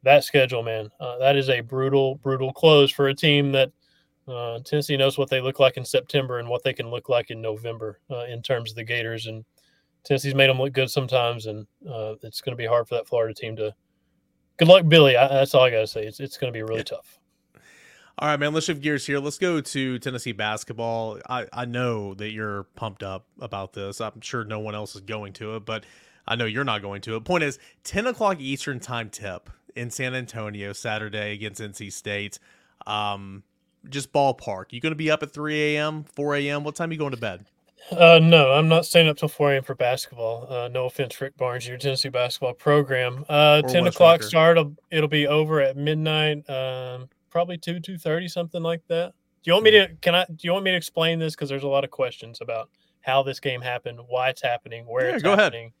that 0.04 0.24
schedule, 0.24 0.62
man, 0.62 0.88
uh, 1.00 1.18
that 1.18 1.36
is 1.36 1.48
a 1.48 1.60
brutal, 1.60 2.16
brutal 2.16 2.52
close 2.52 2.90
for 2.90 3.08
a 3.08 3.14
team 3.14 3.52
that 3.52 3.72
uh, 4.28 4.60
Tennessee 4.60 4.96
knows 4.96 5.18
what 5.18 5.28
they 5.28 5.40
look 5.40 5.58
like 5.58 5.76
in 5.76 5.84
September 5.84 6.38
and 6.38 6.48
what 6.48 6.62
they 6.62 6.72
can 6.72 6.90
look 6.90 7.08
like 7.08 7.30
in 7.30 7.40
November 7.42 8.00
uh, 8.10 8.24
in 8.24 8.42
terms 8.42 8.70
of 8.70 8.76
the 8.76 8.84
Gators. 8.84 9.26
And 9.26 9.44
Tennessee's 10.04 10.34
made 10.34 10.48
them 10.48 10.58
look 10.58 10.72
good 10.72 10.90
sometimes, 10.90 11.46
and 11.46 11.66
uh, 11.88 12.14
it's 12.22 12.40
going 12.40 12.52
to 12.52 12.62
be 12.62 12.66
hard 12.66 12.88
for 12.88 12.94
that 12.94 13.08
Florida 13.08 13.34
team 13.34 13.56
to. 13.56 13.74
Good 14.56 14.68
luck, 14.68 14.88
Billy. 14.88 15.16
I, 15.16 15.28
that's 15.28 15.54
all 15.54 15.64
I 15.64 15.70
got 15.70 15.80
to 15.80 15.86
say. 15.86 16.06
It's 16.06 16.20
it's 16.20 16.36
going 16.36 16.52
to 16.52 16.56
be 16.56 16.62
really 16.62 16.76
yeah. 16.76 16.84
tough. 16.84 17.18
All 18.18 18.28
right, 18.28 18.38
man. 18.38 18.54
Let's 18.54 18.66
shift 18.66 18.80
gears 18.80 19.04
here. 19.04 19.18
Let's 19.18 19.38
go 19.38 19.60
to 19.60 19.98
Tennessee 19.98 20.30
basketball. 20.30 21.18
I, 21.28 21.46
I 21.52 21.64
know 21.64 22.14
that 22.14 22.30
you're 22.30 22.64
pumped 22.76 23.02
up 23.02 23.26
about 23.40 23.72
this. 23.72 24.00
I'm 24.00 24.20
sure 24.20 24.44
no 24.44 24.60
one 24.60 24.76
else 24.76 24.94
is 24.94 25.00
going 25.00 25.32
to 25.34 25.56
it, 25.56 25.64
but 25.64 25.84
I 26.26 26.36
know 26.36 26.44
you're 26.44 26.64
not 26.64 26.82
going 26.82 27.00
to 27.02 27.16
it. 27.16 27.24
Point 27.24 27.44
is, 27.44 27.58
10 27.84 28.06
o'clock 28.06 28.40
Eastern 28.40 28.80
time 28.80 29.10
tip 29.10 29.50
in 29.76 29.90
San 29.90 30.14
Antonio 30.14 30.72
Saturday 30.72 31.32
against 31.32 31.60
NC 31.60 31.92
State. 31.92 32.38
Um, 32.86 33.42
just 33.88 34.12
ballpark. 34.12 34.66
You 34.72 34.80
going 34.80 34.92
to 34.92 34.96
be 34.96 35.10
up 35.10 35.22
at 35.22 35.32
3 35.32 35.76
a.m., 35.76 36.04
4 36.04 36.36
a.m.? 36.36 36.64
What 36.64 36.74
time 36.74 36.90
are 36.90 36.92
you 36.92 36.98
going 36.98 37.10
to 37.10 37.16
bed? 37.16 37.44
Uh, 37.90 38.18
no, 38.22 38.52
I'm 38.52 38.68
not 38.68 38.86
staying 38.86 39.08
up 39.08 39.18
till 39.18 39.28
4 39.28 39.52
a.m. 39.52 39.62
for 39.62 39.74
basketball. 39.74 40.50
Uh, 40.50 40.68
no 40.68 40.86
offense, 40.86 41.20
Rick 41.20 41.36
Barnes, 41.36 41.68
your 41.68 41.76
Tennessee 41.76 42.08
basketball 42.08 42.54
program. 42.54 43.24
Uh, 43.28 43.60
10 43.62 43.84
West 43.84 43.96
o'clock 43.96 44.12
Walker. 44.20 44.22
start. 44.22 44.56
It'll, 44.56 44.74
it'll 44.90 45.08
be 45.08 45.26
over 45.26 45.60
at 45.60 45.76
midnight. 45.76 46.48
Um, 46.48 47.08
probably 47.34 47.58
two 47.58 47.80
two 47.80 47.98
thirty 47.98 48.28
something 48.28 48.62
like 48.62 48.80
that. 48.88 49.12
Do 49.42 49.50
you 49.50 49.52
want 49.52 49.64
me 49.64 49.72
to? 49.72 49.88
Can 50.00 50.14
I? 50.14 50.24
Do 50.24 50.36
you 50.40 50.52
want 50.52 50.64
me 50.64 50.70
to 50.70 50.76
explain 50.76 51.18
this? 51.18 51.34
Because 51.34 51.50
there's 51.50 51.64
a 51.64 51.68
lot 51.68 51.84
of 51.84 51.90
questions 51.90 52.38
about 52.40 52.70
how 53.02 53.22
this 53.22 53.40
game 53.40 53.60
happened, 53.60 54.00
why 54.06 54.30
it's 54.30 54.40
happening, 54.40 54.86
where 54.86 55.10
yeah, 55.10 55.14
it's 55.16 55.22
go 55.22 55.36
happening. 55.36 55.64
Ahead. 55.64 55.72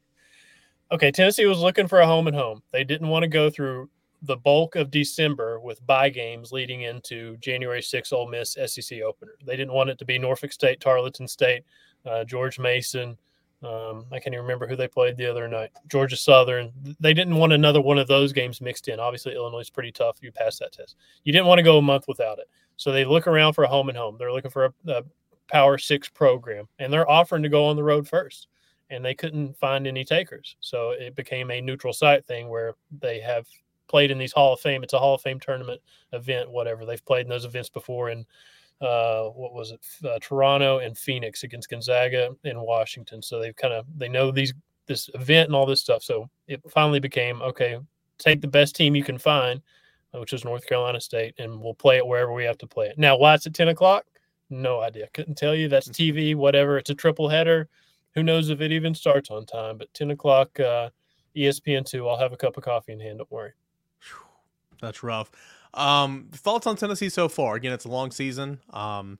Okay, 0.92 1.10
Tennessee 1.10 1.46
was 1.46 1.60
looking 1.60 1.88
for 1.88 2.00
a 2.00 2.06
home 2.06 2.26
and 2.26 2.36
home. 2.36 2.62
They 2.70 2.84
didn't 2.84 3.08
want 3.08 3.22
to 3.22 3.28
go 3.28 3.50
through 3.50 3.88
the 4.22 4.36
bulk 4.36 4.76
of 4.76 4.90
December 4.90 5.60
with 5.60 5.84
bye 5.86 6.08
games 6.08 6.52
leading 6.52 6.82
into 6.82 7.36
January 7.38 7.80
6th 7.80 8.12
Ole 8.12 8.28
Miss 8.28 8.56
SEC 8.66 9.02
opener. 9.02 9.32
They 9.44 9.56
didn't 9.56 9.74
want 9.74 9.90
it 9.90 9.98
to 9.98 10.04
be 10.04 10.18
Norfolk 10.18 10.52
State, 10.52 10.80
Tarleton 10.80 11.28
State, 11.28 11.64
uh, 12.06 12.24
George 12.24 12.58
Mason, 12.58 13.18
um, 13.64 14.04
I 14.12 14.18
can't 14.18 14.34
even 14.34 14.42
remember 14.42 14.66
who 14.66 14.76
they 14.76 14.88
played 14.88 15.16
the 15.16 15.30
other 15.30 15.48
night. 15.48 15.70
Georgia 15.88 16.16
Southern. 16.16 16.70
They 17.00 17.14
didn't 17.14 17.36
want 17.36 17.52
another 17.52 17.80
one 17.80 17.98
of 17.98 18.06
those 18.08 18.32
games 18.32 18.60
mixed 18.60 18.88
in. 18.88 19.00
Obviously, 19.00 19.34
Illinois 19.34 19.60
is 19.60 19.70
pretty 19.70 19.90
tough. 19.90 20.18
If 20.18 20.22
you 20.22 20.32
pass 20.32 20.58
that 20.58 20.72
test. 20.72 20.96
You 21.24 21.32
didn't 21.32 21.46
want 21.46 21.58
to 21.58 21.62
go 21.62 21.78
a 21.78 21.82
month 21.82 22.06
without 22.06 22.38
it. 22.38 22.48
So 22.76 22.92
they 22.92 23.04
look 23.04 23.26
around 23.26 23.54
for 23.54 23.64
a 23.64 23.68
home 23.68 23.88
and 23.88 23.96
home. 23.96 24.16
They're 24.18 24.32
looking 24.32 24.50
for 24.50 24.66
a, 24.66 24.72
a 24.88 25.02
Power 25.48 25.78
Six 25.78 26.08
program, 26.08 26.68
and 26.78 26.92
they're 26.92 27.10
offering 27.10 27.42
to 27.42 27.48
go 27.48 27.64
on 27.66 27.76
the 27.76 27.82
road 27.82 28.06
first. 28.06 28.48
And 28.90 29.04
they 29.04 29.14
couldn't 29.14 29.56
find 29.56 29.86
any 29.86 30.04
takers. 30.04 30.56
So 30.60 30.90
it 30.90 31.14
became 31.14 31.50
a 31.50 31.60
neutral 31.60 31.92
site 31.92 32.26
thing 32.26 32.48
where 32.48 32.74
they 33.00 33.20
have 33.20 33.46
played 33.88 34.10
in 34.10 34.18
these 34.18 34.32
Hall 34.32 34.52
of 34.52 34.60
Fame. 34.60 34.82
It's 34.82 34.92
a 34.92 34.98
Hall 34.98 35.14
of 35.14 35.22
Fame 35.22 35.40
tournament 35.40 35.80
event, 36.12 36.50
whatever. 36.50 36.84
They've 36.84 37.04
played 37.04 37.26
in 37.26 37.30
those 37.30 37.44
events 37.44 37.68
before. 37.70 38.10
And 38.10 38.26
uh, 38.80 39.24
what 39.28 39.54
was 39.54 39.70
it, 39.70 39.80
uh, 40.06 40.18
Toronto 40.20 40.78
and 40.78 40.96
Phoenix 40.96 41.42
against 41.42 41.70
Gonzaga 41.70 42.34
in 42.44 42.60
Washington. 42.60 43.22
So 43.22 43.40
they've 43.40 43.56
kind 43.56 43.72
of 43.72 43.86
they 43.96 44.08
know 44.08 44.30
these 44.30 44.52
this 44.86 45.08
event 45.14 45.48
and 45.48 45.56
all 45.56 45.66
this 45.66 45.80
stuff. 45.80 46.02
So 46.02 46.28
it 46.46 46.60
finally 46.70 47.00
became 47.00 47.40
okay. 47.42 47.78
Take 48.18 48.40
the 48.40 48.48
best 48.48 48.76
team 48.76 48.94
you 48.94 49.02
can 49.02 49.18
find, 49.18 49.60
which 50.12 50.32
is 50.32 50.44
North 50.44 50.66
Carolina 50.66 51.00
State, 51.00 51.34
and 51.38 51.60
we'll 51.60 51.74
play 51.74 51.96
it 51.96 52.06
wherever 52.06 52.32
we 52.32 52.44
have 52.44 52.58
to 52.58 52.66
play 52.66 52.86
it. 52.86 52.98
Now, 52.98 53.16
why 53.16 53.34
it's 53.34 53.46
at 53.46 53.54
ten 53.54 53.68
o'clock? 53.68 54.04
No 54.50 54.80
idea. 54.80 55.08
Couldn't 55.14 55.36
tell 55.36 55.54
you. 55.54 55.68
That's 55.68 55.88
mm. 55.88 56.14
TV. 56.14 56.36
Whatever. 56.36 56.78
It's 56.78 56.90
a 56.90 56.94
triple 56.94 57.28
header. 57.28 57.68
Who 58.14 58.22
knows 58.22 58.50
if 58.50 58.60
it 58.60 58.72
even 58.72 58.94
starts 58.94 59.30
on 59.30 59.46
time? 59.46 59.78
But 59.78 59.92
ten 59.94 60.10
o'clock, 60.10 60.58
uh, 60.60 60.90
ESPN 61.36 61.84
two. 61.84 62.08
I'll 62.08 62.18
have 62.18 62.32
a 62.32 62.36
cup 62.36 62.56
of 62.56 62.64
coffee 62.64 62.92
in 62.92 63.00
hand. 63.00 63.18
Don't 63.18 63.30
worry. 63.30 63.52
That's 64.80 65.02
rough. 65.02 65.30
Um, 65.72 66.28
thoughts 66.32 66.66
on 66.66 66.76
Tennessee 66.76 67.08
so 67.08 67.28
far? 67.28 67.56
Again, 67.56 67.72
it's 67.72 67.84
a 67.84 67.88
long 67.88 68.10
season. 68.10 68.60
Um, 68.70 69.18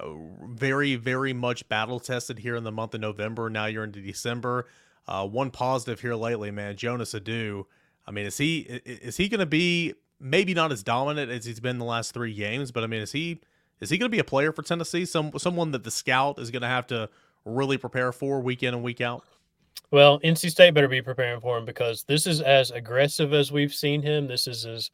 very, 0.00 0.96
very 0.96 1.32
much 1.32 1.68
battle 1.68 2.00
tested 2.00 2.38
here 2.38 2.56
in 2.56 2.64
the 2.64 2.72
month 2.72 2.94
of 2.94 3.00
November. 3.00 3.50
Now 3.50 3.66
you're 3.66 3.84
into 3.84 4.00
December. 4.00 4.66
Uh, 5.06 5.26
one 5.26 5.50
positive 5.50 6.00
here 6.00 6.14
lately, 6.14 6.50
man. 6.50 6.76
Jonas 6.76 7.14
Aidoo. 7.14 7.64
I 8.06 8.10
mean, 8.10 8.26
is 8.26 8.38
he 8.38 8.60
is 8.60 9.16
he 9.16 9.28
going 9.28 9.40
to 9.40 9.46
be 9.46 9.94
maybe 10.18 10.54
not 10.54 10.72
as 10.72 10.82
dominant 10.82 11.30
as 11.30 11.44
he's 11.44 11.60
been 11.60 11.78
the 11.78 11.84
last 11.84 12.12
three 12.12 12.34
games? 12.34 12.72
But 12.72 12.84
I 12.84 12.86
mean, 12.86 13.00
is 13.00 13.12
he 13.12 13.40
is 13.80 13.90
he 13.90 13.98
going 13.98 14.10
to 14.10 14.14
be 14.14 14.18
a 14.18 14.24
player 14.24 14.52
for 14.52 14.62
Tennessee? 14.62 15.04
Some 15.04 15.32
someone 15.38 15.70
that 15.72 15.84
the 15.84 15.90
scout 15.90 16.38
is 16.38 16.50
going 16.50 16.62
to 16.62 16.68
have 16.68 16.86
to 16.88 17.08
really 17.44 17.78
prepare 17.78 18.12
for 18.12 18.40
week 18.40 18.62
in 18.62 18.74
and 18.74 18.82
week 18.82 19.00
out. 19.00 19.24
Well, 19.90 20.20
NC 20.20 20.50
State 20.50 20.72
better 20.74 20.88
be 20.88 21.02
preparing 21.02 21.40
for 21.40 21.58
him 21.58 21.64
because 21.64 22.04
this 22.04 22.26
is 22.26 22.40
as 22.40 22.70
aggressive 22.70 23.34
as 23.34 23.52
we've 23.52 23.74
seen 23.74 24.00
him. 24.02 24.26
This 24.26 24.46
is 24.46 24.64
as 24.64 24.90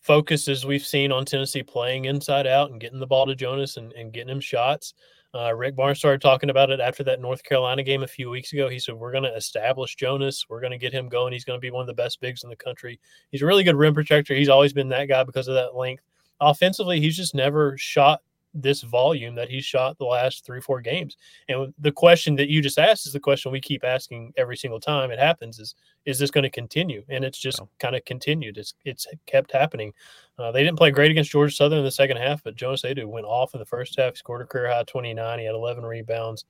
focused 0.00 0.48
as 0.48 0.64
we've 0.64 0.86
seen 0.86 1.12
on 1.12 1.24
Tennessee 1.24 1.62
playing 1.62 2.06
inside 2.06 2.46
out 2.46 2.70
and 2.70 2.80
getting 2.80 3.00
the 3.00 3.06
ball 3.06 3.26
to 3.26 3.34
Jonas 3.34 3.76
and, 3.76 3.92
and 3.92 4.12
getting 4.12 4.30
him 4.30 4.40
shots. 4.40 4.94
Uh, 5.34 5.54
Rick 5.54 5.76
Barnes 5.76 5.98
started 5.98 6.22
talking 6.22 6.48
about 6.48 6.70
it 6.70 6.80
after 6.80 7.04
that 7.04 7.20
North 7.20 7.42
Carolina 7.42 7.82
game 7.82 8.02
a 8.02 8.08
few 8.08 8.30
weeks 8.30 8.54
ago. 8.54 8.68
He 8.68 8.78
said, 8.78 8.94
We're 8.94 9.12
going 9.12 9.24
to 9.24 9.36
establish 9.36 9.94
Jonas. 9.94 10.46
We're 10.48 10.60
going 10.60 10.72
to 10.72 10.78
get 10.78 10.94
him 10.94 11.08
going. 11.08 11.34
He's 11.34 11.44
going 11.44 11.58
to 11.58 11.64
be 11.64 11.70
one 11.70 11.82
of 11.82 11.86
the 11.86 11.94
best 11.94 12.20
bigs 12.20 12.42
in 12.42 12.48
the 12.48 12.56
country. 12.56 12.98
He's 13.30 13.42
a 13.42 13.46
really 13.46 13.64
good 13.64 13.76
rim 13.76 13.92
protector. 13.92 14.34
He's 14.34 14.48
always 14.48 14.72
been 14.72 14.88
that 14.88 15.08
guy 15.08 15.24
because 15.24 15.48
of 15.48 15.54
that 15.54 15.74
length. 15.76 16.04
Offensively, 16.40 17.00
he's 17.00 17.16
just 17.16 17.34
never 17.34 17.76
shot 17.76 18.22
this 18.54 18.82
volume 18.82 19.34
that 19.34 19.48
he 19.48 19.60
shot 19.60 19.98
the 19.98 20.04
last 20.04 20.44
three, 20.44 20.60
four 20.60 20.80
games. 20.80 21.16
And 21.48 21.72
the 21.78 21.92
question 21.92 22.34
that 22.36 22.48
you 22.48 22.62
just 22.62 22.78
asked 22.78 23.06
is 23.06 23.12
the 23.12 23.20
question 23.20 23.52
we 23.52 23.60
keep 23.60 23.84
asking 23.84 24.32
every 24.36 24.56
single 24.56 24.80
time 24.80 25.10
it 25.10 25.18
happens 25.18 25.58
is, 25.58 25.74
is 26.04 26.18
this 26.18 26.30
going 26.30 26.42
to 26.42 26.50
continue? 26.50 27.04
And 27.08 27.24
it's 27.24 27.38
just 27.38 27.60
oh. 27.60 27.68
kind 27.78 27.94
of 27.94 28.04
continued. 28.04 28.58
It's, 28.58 28.74
it's 28.84 29.06
kept 29.26 29.52
happening. 29.52 29.92
Uh, 30.38 30.52
they 30.52 30.62
didn't 30.62 30.78
play 30.78 30.90
great 30.90 31.10
against 31.10 31.30
Georgia 31.30 31.54
Southern 31.54 31.78
in 31.78 31.84
the 31.84 31.90
second 31.90 32.16
half, 32.16 32.42
but 32.42 32.56
Jonas 32.56 32.82
Aidoo 32.82 33.06
went 33.06 33.26
off 33.26 33.54
in 33.54 33.60
the 33.60 33.66
first 33.66 33.98
half. 33.98 34.14
He 34.14 34.18
scored 34.18 34.42
a 34.42 34.46
career 34.46 34.68
high 34.68 34.84
29. 34.84 35.38
He 35.38 35.44
had 35.44 35.54
11 35.54 35.84
rebounds. 35.84 36.44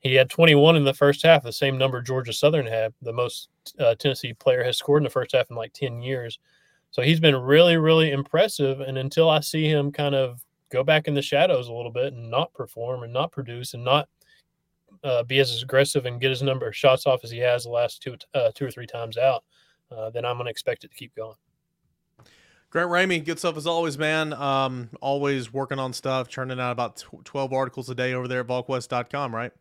He 0.00 0.14
had 0.14 0.30
21 0.30 0.76
in 0.76 0.84
the 0.84 0.94
first 0.94 1.22
half, 1.22 1.42
the 1.42 1.52
same 1.52 1.78
number 1.78 2.00
Georgia 2.00 2.32
Southern 2.32 2.66
had. 2.66 2.92
The 3.02 3.12
most 3.12 3.48
uh, 3.78 3.94
Tennessee 3.96 4.34
player 4.34 4.62
has 4.62 4.78
scored 4.78 5.00
in 5.00 5.04
the 5.04 5.10
first 5.10 5.32
half 5.32 5.50
in 5.50 5.56
like 5.56 5.72
10 5.72 6.00
years. 6.00 6.38
So 6.90 7.02
he's 7.02 7.20
been 7.20 7.36
really, 7.36 7.76
really 7.76 8.12
impressive. 8.12 8.80
And 8.80 8.98
until 8.98 9.28
I 9.28 9.40
see 9.40 9.68
him 9.68 9.90
kind 9.90 10.14
of 10.14 10.40
go 10.70 10.82
back 10.84 11.08
in 11.08 11.14
the 11.14 11.22
shadows 11.22 11.68
a 11.68 11.72
little 11.72 11.90
bit 11.90 12.12
and 12.12 12.30
not 12.30 12.52
perform 12.52 13.02
and 13.02 13.12
not 13.12 13.32
produce 13.32 13.74
and 13.74 13.84
not 13.84 14.08
uh, 15.04 15.22
be 15.22 15.38
as 15.38 15.62
aggressive 15.62 16.06
and 16.06 16.20
get 16.20 16.30
his 16.30 16.42
number 16.42 16.66
of 16.66 16.76
shots 16.76 17.06
off 17.06 17.20
as 17.24 17.30
he 17.30 17.38
has 17.38 17.64
the 17.64 17.70
last 17.70 18.02
two 18.02 18.16
uh, 18.34 18.50
two 18.54 18.66
or 18.66 18.70
three 18.70 18.86
times 18.86 19.16
out, 19.16 19.44
uh, 19.90 20.10
then 20.10 20.24
I'm 20.24 20.36
going 20.36 20.46
to 20.46 20.50
expect 20.50 20.84
it 20.84 20.90
to 20.90 20.96
keep 20.96 21.14
going. 21.14 21.36
Grant 22.70 22.90
Ramey, 22.90 23.24
good 23.24 23.38
stuff 23.38 23.56
as 23.56 23.66
always, 23.66 23.96
man. 23.96 24.32
Um, 24.32 24.90
always 25.00 25.52
working 25.52 25.78
on 25.78 25.92
stuff, 25.92 26.28
churning 26.28 26.60
out 26.60 26.72
about 26.72 27.02
12 27.24 27.52
articles 27.52 27.88
a 27.88 27.94
day 27.94 28.12
over 28.12 28.26
there 28.26 28.40
at 28.40 28.46
VolQuest.com, 28.48 29.34
right? 29.34 29.52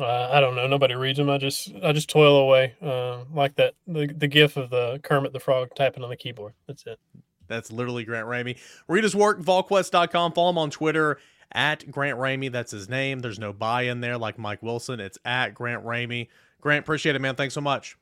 Uh, 0.00 0.28
I 0.32 0.40
don't 0.40 0.56
know. 0.56 0.66
Nobody 0.66 0.94
reads 0.94 1.18
them. 1.18 1.30
I 1.30 1.38
just 1.38 1.72
I 1.82 1.92
just 1.92 2.10
toil 2.10 2.38
away 2.38 2.74
uh, 2.82 3.24
like 3.32 3.54
that. 3.56 3.74
The 3.86 4.12
the 4.16 4.26
gif 4.26 4.56
of 4.56 4.70
the 4.70 4.98
Kermit 5.04 5.32
the 5.32 5.38
Frog 5.38 5.68
typing 5.76 6.02
on 6.02 6.10
the 6.10 6.16
keyboard. 6.16 6.54
That's 6.66 6.84
it. 6.86 6.98
That's 7.48 7.70
literally 7.72 8.04
Grant 8.04 8.26
Ramey. 8.26 8.58
Read 8.88 9.04
his 9.04 9.14
work, 9.14 9.40
volquest.com. 9.40 10.32
Follow 10.32 10.50
him 10.50 10.58
on 10.58 10.70
Twitter 10.70 11.18
at 11.52 11.90
Grant 11.90 12.18
Ramey. 12.18 12.50
That's 12.50 12.72
his 12.72 12.88
name. 12.88 13.20
There's 13.20 13.38
no 13.38 13.52
buy 13.52 13.82
in 13.82 14.00
there 14.00 14.18
like 14.18 14.38
Mike 14.38 14.62
Wilson. 14.62 15.00
It's 15.00 15.18
at 15.24 15.54
Grant 15.54 15.84
Ramey. 15.84 16.28
Grant, 16.60 16.84
appreciate 16.84 17.14
it, 17.14 17.20
man. 17.20 17.36
Thanks 17.36 17.54
so 17.54 17.60
much. 17.60 17.96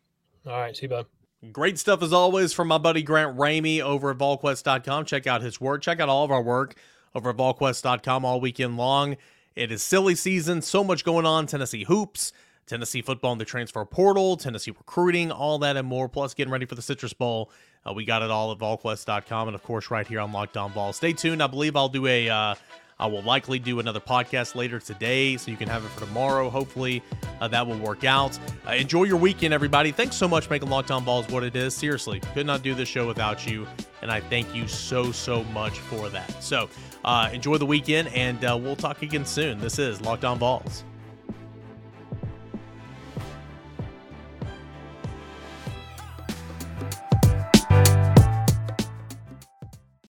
All 0.47 0.53
right. 0.53 0.77
See 0.77 0.83
you, 0.83 0.89
bud. 0.89 1.07
Great 1.51 1.77
stuff 1.79 2.03
as 2.03 2.13
always 2.13 2.53
from 2.53 2.69
my 2.69 2.79
buddy 2.79 3.03
Grant 3.03 3.37
Ramey 3.37 3.81
over 3.81 4.11
at 4.13 4.19
volquest.com. 4.19 5.05
Check 5.05 5.27
out 5.27 5.43
his 5.43 5.61
work. 5.61 5.83
Check 5.83 5.99
out 5.99 6.09
all 6.09 6.25
of 6.25 6.31
our 6.31 6.43
work 6.43 6.77
over 7.15 7.31
at 7.31 7.37
volquest.com 7.37 8.25
all 8.25 8.41
weekend 8.41 8.77
long. 8.77 9.17
It 9.57 9.73
is 9.73 9.83
silly 9.83 10.15
season. 10.15 10.63
So 10.63 10.85
much 10.85 11.05
going 11.05 11.27
on. 11.27 11.47
Tennessee 11.47 11.85
hoops, 11.85 12.33
Tennessee 12.67 13.03
football 13.03 13.33
in 13.33 13.39
the 13.39 13.45
transfer 13.45 13.85
portal, 13.85 14.37
Tennessee 14.37 14.71
recruiting, 14.71 15.33
all 15.33 15.59
that 15.59 15.77
and 15.77 15.87
more. 15.87 16.09
Plus, 16.09 16.33
getting 16.33 16.53
ready 16.53 16.65
for 16.65 16.77
the 16.77 16.83
Citrus 16.83 17.13
Bowl 17.13 17.51
uh, 17.87 17.93
we 17.93 18.05
got 18.05 18.23
it 18.23 18.31
all 18.31 18.53
at 18.53 18.59
volquest.com 18.59 19.49
and, 19.49 19.55
of 19.55 19.63
course, 19.63 19.91
right 19.91 20.07
here 20.07 20.21
on 20.21 20.33
Locked 20.33 20.57
On 20.57 20.73
Vols. 20.73 20.97
Stay 20.97 21.13
tuned. 21.13 21.43
I 21.43 21.47
believe 21.47 21.77
I'll 21.77 21.89
do 21.89 22.07
a. 22.07 22.29
Uh, 22.29 22.55
I 23.01 23.07
will 23.07 23.23
likely 23.23 23.59
do 23.59 23.81
another 23.81 23.99
podcast 23.99 24.55
later 24.55 24.79
today, 24.79 25.37
so 25.37 25.51
you 25.51 25.57
can 25.57 25.69
have 25.69 25.85
it 25.85 25.89
for 25.89 26.01
tomorrow. 26.01 26.49
Hopefully, 26.49 27.03
uh, 27.41 27.49
that 27.49 27.67
will 27.67 27.79
work 27.79 28.05
out. 28.05 28.39
Uh, 28.65 28.73
enjoy 28.73 29.05
your 29.05 29.17
weekend, 29.17 29.53
everybody. 29.53 29.91
Thanks 29.91 30.15
so 30.15 30.29
much 30.29 30.49
making 30.49 30.71
Locked 30.71 30.93
On 30.93 31.03
Vols 31.03 31.29
what 31.29 31.43
it 31.43 31.57
is. 31.57 31.75
Seriously, 31.75 32.21
could 32.33 32.47
not 32.47 32.63
do 32.63 32.75
this 32.75 32.89
show 32.89 33.05
without 33.07 33.45
you, 33.45 33.67
and 34.03 34.13
I 34.13 34.21
thank 34.21 34.55
you 34.55 34.69
so, 34.69 35.11
so 35.11 35.43
much 35.45 35.81
for 35.81 36.09
that. 36.11 36.45
So, 36.45 36.69
uh, 37.05 37.31
enjoy 37.33 37.59
the 37.59 37.67
weekend, 37.67 38.07
and 38.09 38.45
uh, 38.45 38.57
we'll 38.61 38.77
talk 38.77 39.03
again 39.03 39.27
soon. 39.27 39.59
This 39.59 39.81
is 39.81 40.01
Locked 40.01 40.25
On 40.25 40.39
Vols. 40.39 40.85